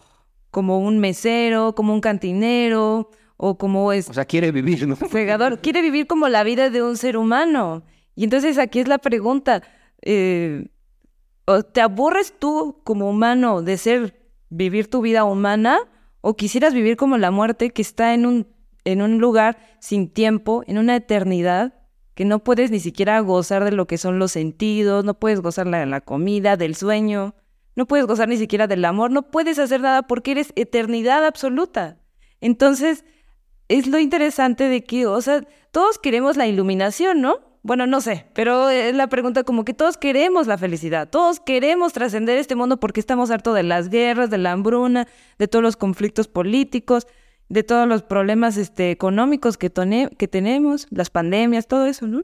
[0.52, 4.96] como un mesero, como un cantinero o como es, O sea, quiere vivir, ¿no?
[4.96, 7.84] fregador, quiere vivir como la vida de un ser humano.
[8.16, 9.64] Y entonces aquí es la pregunta,
[10.02, 10.68] eh,
[11.46, 14.20] ¿o ¿te aburres tú como humano de ser,
[14.50, 15.80] vivir tu vida humana?
[16.22, 18.48] ¿O quisieras vivir como la muerte que está en un,
[18.86, 21.74] en un lugar sin tiempo, en una eternidad,
[22.16, 25.70] que no puedes ni siquiera gozar de lo que son los sentidos, no puedes gozar
[25.70, 27.36] de la comida, del sueño,
[27.76, 31.98] no puedes gozar ni siquiera del amor, no puedes hacer nada porque eres eternidad absoluta.
[32.40, 33.04] Entonces,
[33.68, 37.40] es lo interesante de que, o sea, todos queremos la iluminación, ¿no?
[37.64, 41.94] Bueno, no sé, pero es la pregunta como que todos queremos la felicidad, todos queremos
[41.94, 45.08] trascender este mundo porque estamos hartos de las guerras, de la hambruna,
[45.40, 47.08] de todos los conflictos políticos,
[47.50, 52.24] de todos los problemas este, económicos que, tone- que tenemos, las pandemias, todo eso, ¿no?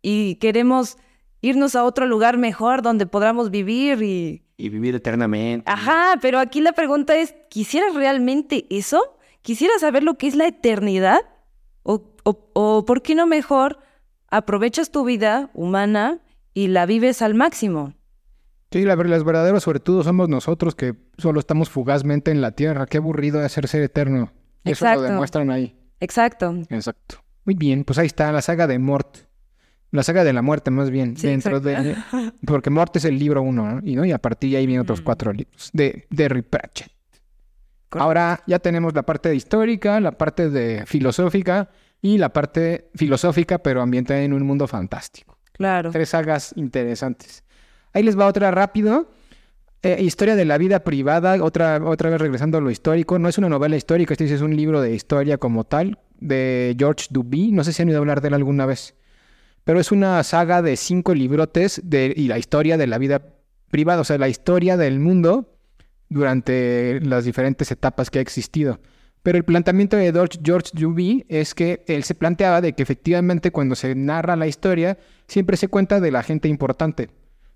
[0.00, 0.96] Y queremos
[1.40, 5.70] irnos a otro lugar mejor donde podamos vivir y, Y vivir eternamente.
[5.70, 9.18] Ajá, pero aquí la pregunta es, ¿quisieras realmente eso?
[9.42, 11.20] ¿Quisieras saber lo que es la eternidad?
[11.82, 13.80] ¿O o, o ¿por qué no mejor
[14.28, 16.20] aprovechas tu vida humana
[16.54, 17.94] y la vives al máximo?
[18.72, 22.86] Sí, la, los verdaderos sobre todo somos nosotros que solo estamos fugazmente en la tierra.
[22.86, 24.32] Qué aburrido de hacer ser eterno.
[24.64, 25.02] Eso Exacto.
[25.02, 25.76] lo demuestran ahí.
[26.00, 26.54] Exacto.
[26.70, 27.16] Exacto.
[27.44, 29.18] Muy bien, pues ahí está la saga de Mort.
[29.90, 31.16] La saga de la muerte, más bien.
[31.16, 31.96] Sí, dentro de.
[32.46, 33.80] Porque Mort es el libro uno, ¿no?
[33.84, 34.04] Y, ¿no?
[34.04, 35.04] y a partir de ahí vienen otros Mm.
[35.04, 36.90] cuatro libros de Derry Pratchett.
[37.90, 38.04] Correcto.
[38.06, 41.68] Ahora ya tenemos la parte histórica, la parte de filosófica
[42.00, 45.36] y la parte filosófica, pero ambientada en un mundo fantástico.
[45.52, 45.90] Claro.
[45.90, 47.44] Tres sagas interesantes.
[47.92, 49.10] Ahí les va otra rápido.
[49.82, 53.18] Eh, historia de la vida privada, otra, otra vez regresando a lo histórico.
[53.18, 57.06] No es una novela histórica, este es un libro de historia como tal, de George
[57.10, 57.50] Duby.
[57.52, 58.94] No sé si han oído hablar de él alguna vez.
[59.64, 63.22] Pero es una saga de cinco librotes de, y la historia de la vida
[63.70, 65.56] privada, o sea, la historia del mundo
[66.08, 68.80] durante las diferentes etapas que ha existido.
[69.22, 73.52] Pero el planteamiento de George, George Duby es que él se planteaba de que efectivamente
[73.52, 77.08] cuando se narra la historia siempre se cuenta de la gente importante,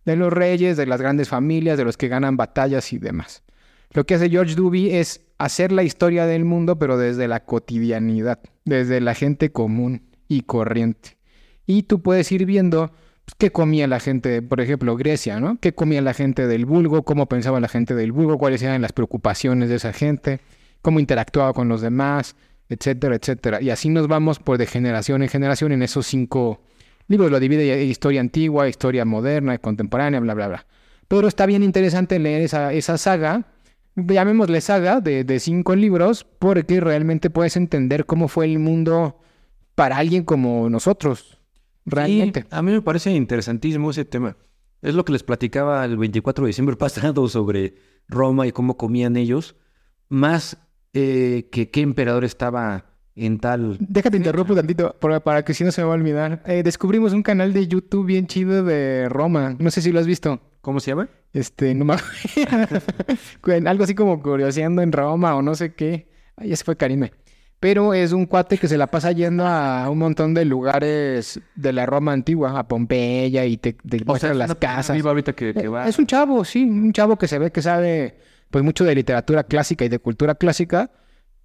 [0.06, 3.42] de los reyes, de las grandes familias, de los que ganan batallas y demás.
[3.92, 8.38] Lo que hace George Duby es hacer la historia del mundo pero desde la cotidianidad,
[8.64, 11.18] desde la gente común y corriente.
[11.66, 12.92] Y tú puedes ir viendo
[13.24, 15.58] pues, qué comía la gente, por ejemplo, Grecia, ¿no?
[15.60, 17.02] ¿Qué comía la gente del vulgo?
[17.02, 18.38] ¿Cómo pensaba la gente del vulgo?
[18.38, 20.40] ¿Cuáles eran las preocupaciones de esa gente?
[20.82, 22.36] ¿Cómo interactuaba con los demás?
[22.68, 23.60] Etcétera, etcétera.
[23.60, 26.60] Y así nos vamos por de generación en generación en esos cinco
[27.08, 27.30] libros.
[27.30, 30.66] Lo divide en historia antigua, historia moderna, contemporánea, bla, bla, bla.
[31.08, 33.46] Pero está bien interesante leer esa, esa saga,
[33.94, 39.20] llamémosle saga, de, de cinco libros, porque realmente puedes entender cómo fue el mundo
[39.74, 41.38] para alguien como nosotros,
[41.84, 42.42] realmente.
[42.42, 44.36] Sí, a mí me parece interesantísimo ese tema.
[44.82, 47.76] Es lo que les platicaba el 24 de diciembre pasado sobre
[48.08, 49.54] Roma y cómo comían ellos.
[50.08, 50.58] Más
[50.92, 53.76] eh, que qué emperador estaba en tal...
[53.80, 56.42] Déjate interrumpo tantito para, para que si no se me va a olvidar.
[56.46, 59.56] Eh, descubrimos un canal de YouTube bien chido de Roma.
[59.58, 60.40] No sé si lo has visto.
[60.60, 61.08] ¿Cómo se llama?
[61.32, 61.94] Este, no me
[63.66, 66.08] Algo así como curioseando en Roma o no sé qué.
[66.36, 67.12] Ay, ese fue Karime.
[67.58, 71.72] Pero es un cuate que se la pasa yendo a un montón de lugares de
[71.72, 74.94] la Roma antigua, a Pompeya y te, te muestra es las casas.
[74.94, 75.88] viva ahorita que, que Eh, va...
[75.88, 78.18] Es un chavo, sí, un chavo que se ve que sabe
[78.50, 80.90] pues mucho de literatura clásica y de cultura clásica.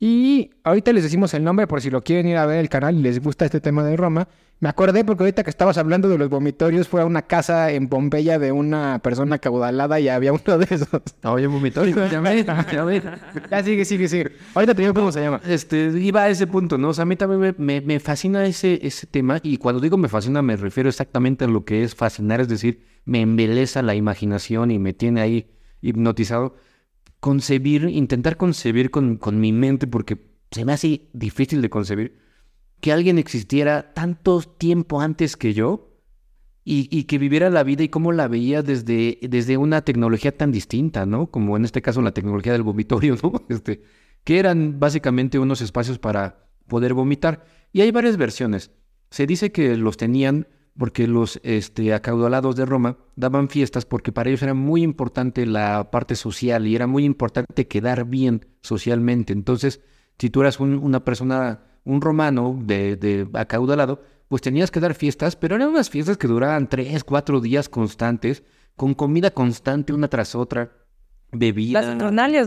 [0.04, 2.96] Y ahorita les decimos el nombre por si lo quieren ir a ver el canal
[2.98, 4.28] y les gusta este tema de Roma.
[4.60, 7.88] Me acordé porque ahorita que estabas hablando de los vomitorios fue a una casa en
[7.88, 10.88] Pompeya de una persona caudalada y había uno de esos.
[11.24, 13.04] Oye, vomitorio, ya ves, ya ves.
[13.52, 14.32] Ya sigue, sigue, sigue.
[14.56, 15.40] Ahorita te digo cómo se llama.
[15.48, 16.90] Este, iba a ese punto, ¿no?
[16.90, 19.98] O sea, a mí también me, me- me fascina ese, ese tema y cuando digo
[19.98, 23.94] me fascina me refiero exactamente a lo que es fascinar, es decir, me embeleza la
[23.94, 25.48] imaginación y me tiene ahí
[25.82, 26.56] hipnotizado.
[27.22, 30.18] Concebir, intentar concebir con, con mi mente, porque
[30.52, 32.20] se me hace difícil de concebir,
[32.82, 35.92] que alguien existiera tanto tiempo antes que yo
[36.66, 40.52] y, y que viviera la vida y cómo la veía desde, desde una tecnología tan
[40.52, 41.32] distinta, ¿no?
[41.32, 43.34] Como en este caso la tecnología del vomitorio, ¿no?
[43.48, 43.84] Este,
[44.24, 47.46] que eran básicamente unos espacios para poder vomitar.
[47.72, 48.72] Y hay varias versiones.
[49.10, 50.48] Se dice que los tenían
[50.78, 55.92] porque los este, acaudalados de Roma daban fiestas porque para ellos era muy importante la
[55.92, 59.34] parte social y era muy importante quedar bien socialmente.
[59.34, 59.82] Entonces,
[60.18, 64.94] si tú eras un- una persona, un romano de, de acaudalado, pues tenías que dar
[64.96, 68.44] fiestas, pero eran unas fiestas que duraban tres, cuatro días constantes,
[68.78, 70.72] con comida constante una tras otra,
[71.34, 71.82] bebida.
[71.82, 71.96] Las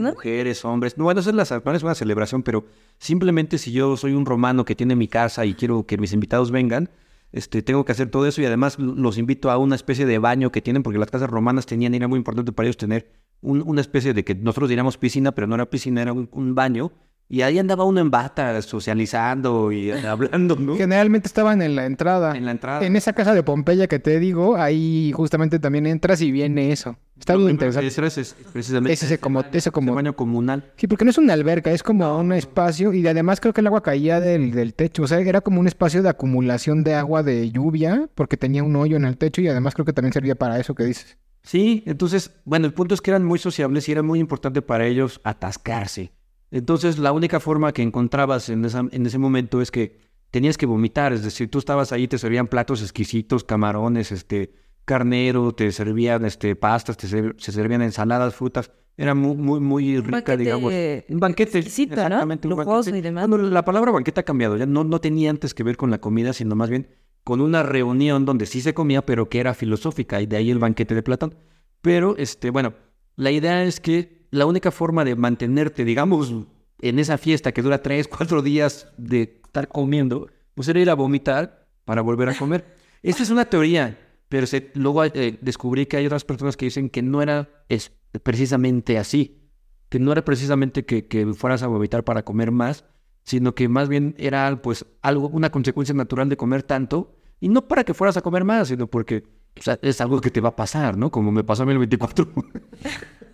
[0.01, 0.11] ¿no?
[0.13, 0.97] Mujeres, hombres.
[0.97, 2.65] No, bueno, esa es la Saturnalia, es una celebración, pero
[2.99, 6.51] simplemente si yo soy un romano que tiene mi casa y quiero que mis invitados
[6.51, 6.89] vengan,
[7.35, 10.51] este, tengo que hacer todo eso y además los invito a una especie de baño
[10.53, 13.11] que tienen, porque las casas romanas tenían, era muy importante para ellos tener
[13.43, 16.55] un- una especie de que nosotros diríamos piscina, pero no era piscina, era un, un
[16.55, 16.93] baño.
[17.29, 20.77] Y ahí andaba uno en bata, socializando y hablando, ¿no?
[20.77, 22.37] Generalmente estaban en la entrada.
[22.37, 22.85] En la entrada.
[22.87, 26.97] En esa casa de Pompeya que te digo, ahí justamente también entras y viene eso.
[27.19, 27.87] Está algo interesante.
[27.87, 30.73] Ese es- precisamente Es ese como, ese como baño comunal.
[30.77, 33.67] Sí, porque no es una alberca, es como un espacio y además creo que el
[33.69, 37.23] agua caía del, del techo, o sea, era como un espacio de acumulación de agua
[37.23, 40.35] de lluvia porque tenía un hoyo en el techo y además creo que también servía
[40.35, 41.17] para eso que dices.
[41.43, 44.87] Sí, entonces, bueno, el punto es que eran muy sociables y era muy importante para
[44.87, 46.11] ellos atascarse.
[46.55, 49.99] Entonces, la única forma que encontrabas en, esa- en ese momento es que
[50.31, 55.53] tenías que vomitar, es decir, tú estabas ahí, te servían platos exquisitos, camarones, este, carnero,
[55.53, 58.71] te servían este, pastas, te se servían ensaladas, frutas.
[58.97, 60.73] Era muy, muy, muy rica, banquete digamos.
[61.09, 61.59] Un banquete.
[61.59, 62.03] exquisito, ¿no?
[62.03, 62.99] exactamente, un Lujoso banquete.
[62.99, 63.29] y demás.
[63.29, 65.99] Bueno, la palabra banquete ha cambiado, ya no, no tenía antes que ver con la
[66.01, 66.87] comida, sino más bien
[67.25, 70.59] con una reunión donde sí se comía, pero que era filosófica, y de ahí el
[70.61, 71.35] banquete de Platón.
[71.83, 72.75] Pero, este, bueno,
[73.17, 76.35] la idea es que la única forma de mantenerte, digamos,
[76.81, 80.95] en esa fiesta que dura tres, cuatro días de estar comiendo, pues era ir a
[80.95, 82.65] vomitar para volver a comer.
[83.03, 86.91] Esta es una teoría, pero se- luego eh, descubrí que hay otras personas que dicen
[86.91, 89.41] que no era es, precisamente así,
[89.89, 92.85] que no era precisamente que, que fueras a vomitar para comer más,
[93.23, 97.69] sino que más bien era pues algo, una consecuencia natural de comer tanto, y no
[97.69, 99.25] para que fueras a comer más, sino porque
[99.57, 101.11] o es algo que te va a pasar, ¿no?
[101.13, 102.29] Como me pasó a mí el 24.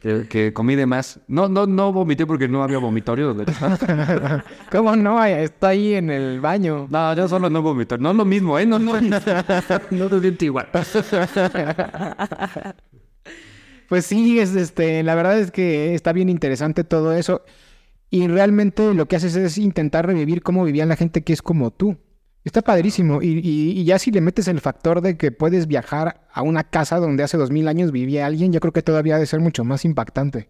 [0.00, 1.20] que, que comí de más.
[1.28, 3.34] No, no, no vomité porque no había vomitorio.
[3.34, 3.52] donde-
[4.70, 5.22] ¿Cómo no?
[5.24, 6.86] Está ahí en el baño.
[6.90, 7.98] No, yo solo no vomito.
[7.98, 8.66] No es lo mismo, ¿eh?
[8.66, 9.20] No, no, no
[10.08, 10.68] te siento igual.
[13.88, 17.42] Pues sí, es este, la verdad es que está bien interesante todo eso.
[18.10, 21.70] Y realmente lo que haces es intentar revivir cómo vivía la gente que es como
[21.70, 21.96] tú.
[22.44, 23.20] Está padrísimo.
[23.22, 26.64] Y, y- y ya si le metes el factor de que puedes viajar a una
[26.64, 29.40] casa donde hace dos mil años vivía alguien, yo creo que todavía ha de ser
[29.40, 30.48] mucho más impactante.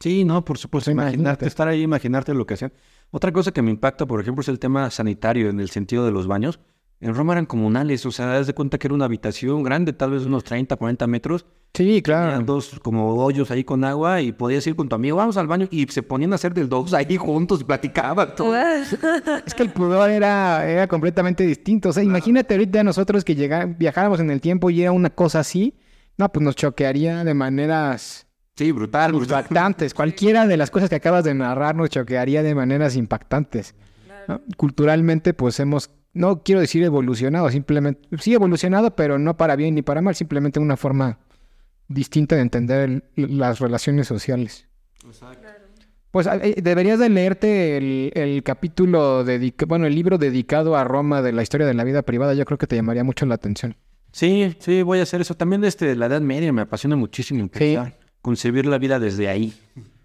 [0.00, 0.90] Sí, no, por supuesto.
[0.92, 1.46] Pues imagínate.
[1.46, 2.72] estar ahí, imaginarte lo que hacían.
[3.10, 6.12] Otra cosa que me impacta, por ejemplo, es el tema sanitario en el sentido de
[6.12, 6.60] los baños.
[7.00, 10.10] En Roma eran comunales, o sea, das de cuenta que era una habitación grande, tal
[10.12, 11.46] vez unos 30, 40 metros.
[11.74, 12.28] Sí, claro.
[12.28, 15.48] Tenían dos como hoyos ahí con agua y podías ir con tu amigo, vamos al
[15.48, 18.36] baño y se ponían a hacer del dos ahí juntos y platicaban.
[18.36, 18.56] todo.
[18.56, 21.88] Es que el pudor era, era completamente distinto.
[21.88, 23.34] O sea, imagínate ahorita nosotros que
[23.76, 25.74] viajáramos en el tiempo y era una cosa así.
[26.16, 29.40] No, pues nos choquearía de maneras Sí, brutal, brutal.
[29.40, 29.94] impactantes.
[29.94, 33.74] Cualquiera de las cosas que acabas de narrar nos choquearía de maneras impactantes.
[34.28, 34.40] ¿no?
[34.56, 39.82] Culturalmente, pues hemos, no quiero decir evolucionado, simplemente, sí evolucionado, pero no para bien ni
[39.82, 41.18] para mal, simplemente una forma
[41.88, 44.66] distinta de entender el- las relaciones sociales.
[46.10, 51.22] Pues eh, deberías de leerte el, el capítulo, dedica- bueno, el libro dedicado a Roma
[51.22, 53.76] de la historia de la vida privada, yo creo que te llamaría mucho la atención.
[54.12, 55.34] Sí, sí, voy a hacer eso.
[55.34, 57.40] También este, la Edad Media me apasiona muchísimo.
[57.40, 59.52] empezar, Concebir la vida desde ahí.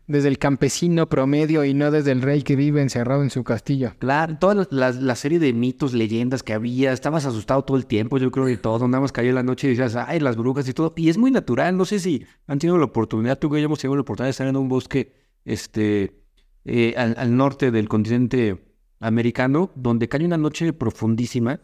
[0.09, 3.93] Desde el campesino promedio y no desde el rey que vive encerrado en su castillo.
[3.99, 8.17] Claro, toda la, la- serie de mitos, leyendas que había, estabas asustado todo el tiempo,
[8.17, 8.87] yo creo, de todo.
[8.87, 10.93] Nada más en la noche y decías, ay, las brujas y todo.
[10.97, 11.77] Y es muy natural.
[11.77, 14.31] No sé si han tenido la oportunidad, tú que yo hemos tenido la oportunidad de
[14.31, 15.13] estar en un bosque
[15.45, 16.23] este,
[16.65, 18.65] eh, al, al norte del continente
[18.99, 21.61] americano, donde cae una noche profundísima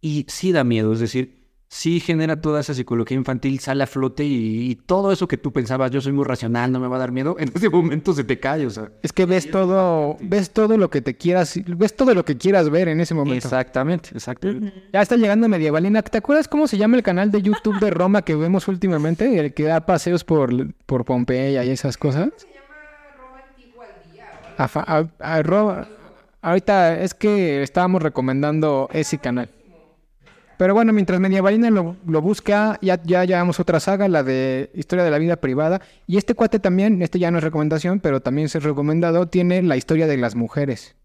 [0.00, 0.92] y sí da miedo.
[0.92, 1.43] Es decir,
[1.76, 5.52] sí genera toda esa psicología infantil, sale a flote y, y todo eso que tú
[5.52, 8.22] pensabas, yo soy muy racional, no me va a dar miedo, en ese momento se
[8.22, 8.92] te cae, o sea.
[9.02, 12.70] Es que ves todo, ves todo lo que te quieras, ves todo lo que quieras
[12.70, 13.38] ver en ese momento.
[13.48, 14.72] Exactamente, exactamente.
[14.92, 16.00] Ya está llegando Medievalina.
[16.02, 19.36] ¿Te acuerdas cómo se llama el canal de YouTube de Roma que vemos últimamente?
[19.40, 20.52] El que da paseos por,
[20.86, 22.28] por Pompeya y esas cosas.
[24.56, 25.86] Afa- a- a- Ro-
[26.40, 29.48] ahorita es que estábamos recomendando ese canal.
[30.64, 35.04] Pero bueno, mientras Medievalina lo, lo busca, ya, ya llevamos otra saga, la de Historia
[35.04, 35.82] de la Vida Privada.
[36.06, 39.76] Y este cuate también, este ya no es recomendación, pero también se recomendado, tiene la
[39.76, 40.96] historia de las mujeres.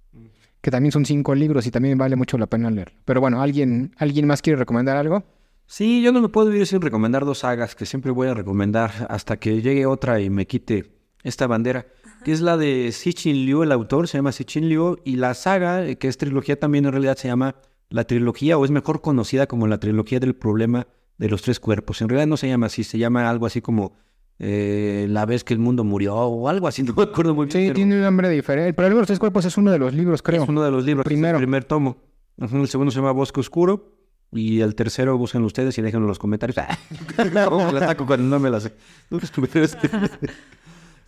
[0.62, 2.94] Que también son cinco libros y también vale mucho la pena leer.
[3.04, 5.26] Pero bueno, ¿alguien, ¿alguien más quiere recomendar algo?
[5.68, 9.08] Sí, yo no me puedo ir sin recomendar dos sagas que siempre voy a recomendar
[9.10, 10.90] hasta que llegue otra y me quite
[11.24, 11.86] esta bandera,
[12.24, 15.86] que es la de Sichin Liu, el autor se llama Sichin Liu, y la saga,
[15.86, 17.56] eh, que es trilogía también en realidad se llama
[17.90, 20.88] la trilogía, o es mejor conocida como la trilogía del problema
[21.18, 22.02] de los tres cuerpos.
[22.02, 23.94] En realidad no se llama así, se llama algo así como
[24.38, 27.52] eh, la vez que el mundo murió o algo así, no me acuerdo muy bien.
[27.52, 28.70] Sí, pero tiene un nombre diferente.
[28.70, 30.44] El problema de los tres cuerpos es uno de los libros, creo.
[30.44, 31.38] Es uno de los libros, Primero.
[31.38, 31.98] el primer tomo.
[32.38, 33.96] El segundo se llama Bosque Oscuro.
[34.32, 36.56] Y el tercero, búsquenlo ustedes y déjenlo en los comentarios.
[37.34, 38.74] no, la saco cuando no me la sé.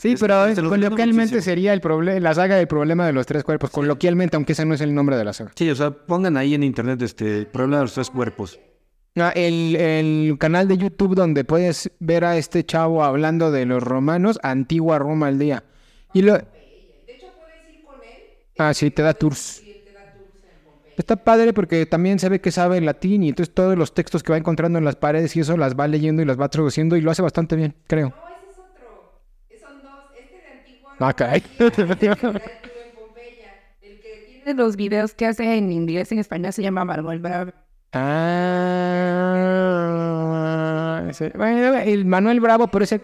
[0.02, 1.82] Pero es- Sí, pero coloquialmente sería el
[2.24, 3.70] la saga del problema de los tres cuerpos.
[3.70, 5.52] Coloquialmente, aunque ese no es el nombre de la saga.
[5.56, 8.60] Sí, o sea, pongan ahí en internet este problema de los tres cuerpos.
[9.18, 13.84] Ah, el, el canal de YouTube donde puedes ver a este chavo hablando de los
[13.84, 15.64] romanos, Antigua Roma al día.
[16.14, 16.40] Y lo...
[18.58, 19.64] Ah, sí, te da tours.
[20.98, 24.32] Está padre porque también se ve que sabe latín y entonces todos los textos que
[24.34, 27.02] va encontrando en las paredes y eso las va leyendo y las va traduciendo y
[27.02, 28.14] lo hace bastante bien, creo.
[31.00, 31.42] Ah, caray.
[34.46, 37.52] De los videos que hace en inglés y en español se llama Manuel Bravo.
[39.34, 43.02] Ah, ese- bueno, el Manuel Bravo, pero ese...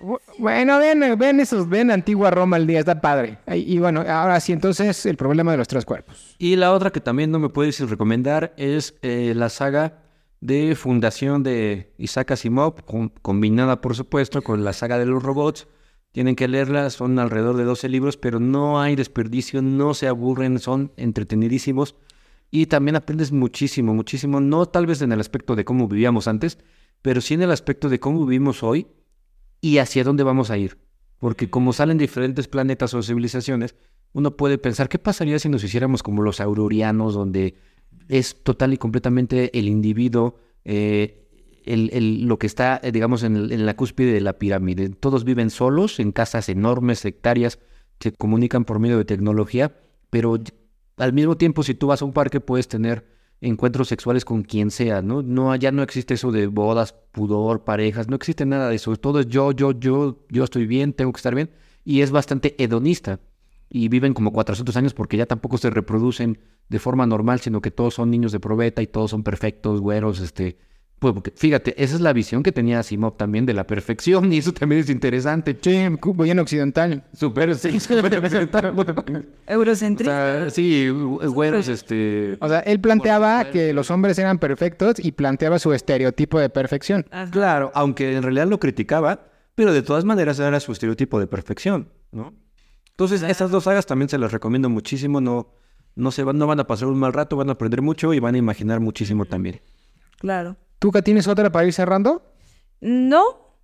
[0.00, 3.38] Bu- Bueno, ven, ven esos, ven Antigua Roma al día, está padre.
[3.48, 6.36] Y, y bueno, ahora sí, entonces el problema de los tres cuerpos.
[6.38, 9.94] Y la otra que también no me puedes recomendar es eh, la saga
[10.40, 15.66] de Fundación de Isaac Asimov, com- combinada por supuesto con la saga de los robots.
[16.12, 20.58] Tienen que leerla, son alrededor de 12 libros, pero no hay desperdicio, no se aburren,
[20.58, 21.96] son entretenidísimos.
[22.50, 26.58] Y también aprendes muchísimo, muchísimo, no tal vez en el aspecto de cómo vivíamos antes,
[27.02, 28.86] pero sí en el aspecto de cómo vivimos hoy
[29.60, 30.78] y hacia dónde vamos a ir.
[31.18, 33.74] Porque como salen diferentes planetas o civilizaciones,
[34.14, 37.54] uno puede pensar, ¿qué pasaría si nos hiciéramos como los aurorianos, donde
[38.08, 41.26] es total y completamente el individuo, eh,
[41.64, 44.88] el, el- lo que está, eh, digamos, en, el- en la cúspide de la pirámide?
[44.90, 47.58] Todos viven solos, en casas enormes, hectáreas,
[48.00, 49.74] se comunican por medio de tecnología,
[50.10, 50.38] pero
[50.96, 53.06] al mismo tiempo, si tú vas a un parque, puedes tener
[53.40, 55.22] encuentros sexuales con quien sea, ¿no?
[55.22, 58.96] no ya no existe eso de bodas, pudor, parejas, no existe nada de eso.
[58.96, 61.50] Todo es yo, yo, yo, yo estoy bien, tengo que estar bien.
[61.84, 63.20] Y es bastante hedonista.
[63.70, 66.38] Y viven como 400 años porque ya tampoco se reproducen
[66.68, 70.20] de forma normal, sino que todos son niños de probeta y todos son perfectos, güeros,
[70.20, 70.58] este...
[70.98, 74.38] Pues porque, fíjate, esa es la visión que tenía Asimov también de la perfección y
[74.38, 75.56] eso también es interesante.
[75.60, 77.04] Sí, bien occidental.
[77.12, 78.84] Super, sí, súper o
[79.46, 80.40] Eurocentrista.
[80.40, 82.36] sea, sí, gü- güeros, este...
[82.40, 87.06] O sea, él planteaba que los hombres eran perfectos y planteaba su estereotipo de perfección.
[87.30, 91.90] Claro, aunque en realidad lo criticaba, pero de todas maneras era su estereotipo de perfección,
[92.10, 92.34] ¿no?
[92.98, 95.52] Entonces, estas dos sagas también se las recomiendo muchísimo, no,
[95.94, 98.18] no, se van, no van a pasar un mal rato, van a aprender mucho y
[98.18, 99.60] van a imaginar muchísimo también.
[100.18, 100.56] Claro.
[100.80, 102.34] ¿Tú, Kat, tienes otra para ir cerrando?
[102.80, 103.54] No,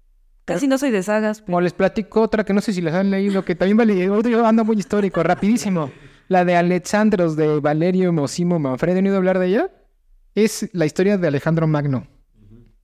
[0.44, 1.42] casi no soy de sagas.
[1.42, 4.46] Como les platico otra que no sé si las han leído, que también vale, otro
[4.46, 5.90] anda muy histórico, rapidísimo.
[6.28, 9.00] La de Alexandros de Valerio Mosimo Manfredo.
[9.00, 9.70] ¿Han oído hablar de ella?
[10.36, 12.06] Es la historia de Alejandro Magno.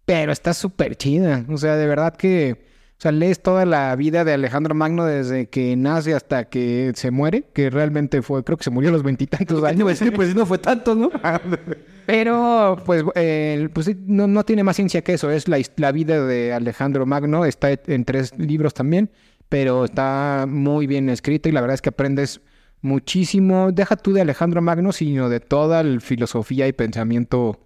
[0.04, 1.46] Pero está súper chida.
[1.48, 2.69] O sea, de verdad que...
[3.00, 7.10] O sea, lees toda la vida de Alejandro Magno desde que nace hasta que se
[7.10, 9.98] muere, que realmente fue, creo que se murió a los veintitantos años.
[10.14, 11.10] pues no fue tanto, ¿no?
[12.06, 15.30] Pero, pues, eh, pues no, no tiene más ciencia que eso.
[15.30, 17.46] Es la, la vida de Alejandro Magno.
[17.46, 19.10] Está en tres libros también,
[19.48, 22.42] pero está muy bien escrita y la verdad es que aprendes
[22.82, 23.72] muchísimo.
[23.72, 27.60] Deja tú de Alejandro Magno, sino de toda la filosofía y pensamiento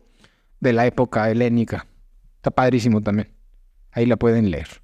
[0.61, 1.89] de la época helénica.
[2.37, 3.30] Está padrísimo también.
[3.91, 4.84] Ahí la pueden leer.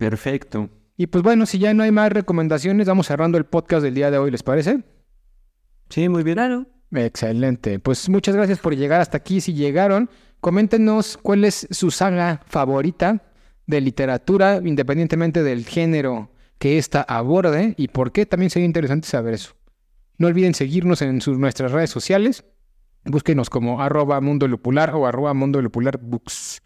[0.00, 0.70] Perfecto.
[0.96, 4.10] Y pues bueno, si ya no hay más recomendaciones, vamos cerrando el podcast del día
[4.10, 4.82] de hoy, ¿les parece?
[5.90, 6.36] Sí, muy bien.
[6.36, 6.66] Claro.
[6.90, 7.78] Excelente.
[7.80, 9.42] Pues muchas gracias por llegar hasta aquí.
[9.42, 10.08] Si llegaron,
[10.40, 13.30] coméntenos cuál es su saga favorita
[13.66, 18.24] de literatura, independientemente del género que ésta aborde y por qué.
[18.24, 19.52] También sería interesante saber eso.
[20.16, 22.46] No olviden seguirnos en sus, nuestras redes sociales.
[23.04, 26.62] Búsquenos como arroba mundo lupular o arroba mundo lupular books.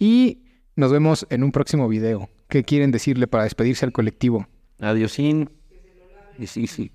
[0.00, 2.28] Y nos vemos en un próximo video.
[2.52, 4.46] ¿Qué quieren decirle para despedirse al colectivo?
[4.78, 5.48] Adiosín.
[6.38, 6.92] Y sí, sí.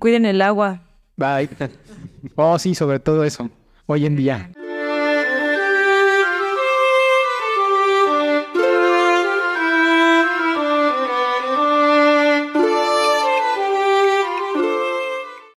[0.00, 0.82] Cuiden el agua.
[1.16, 1.48] Bye.
[2.34, 3.48] Oh, sí, sobre todo eso.
[3.86, 4.50] Hoy en día.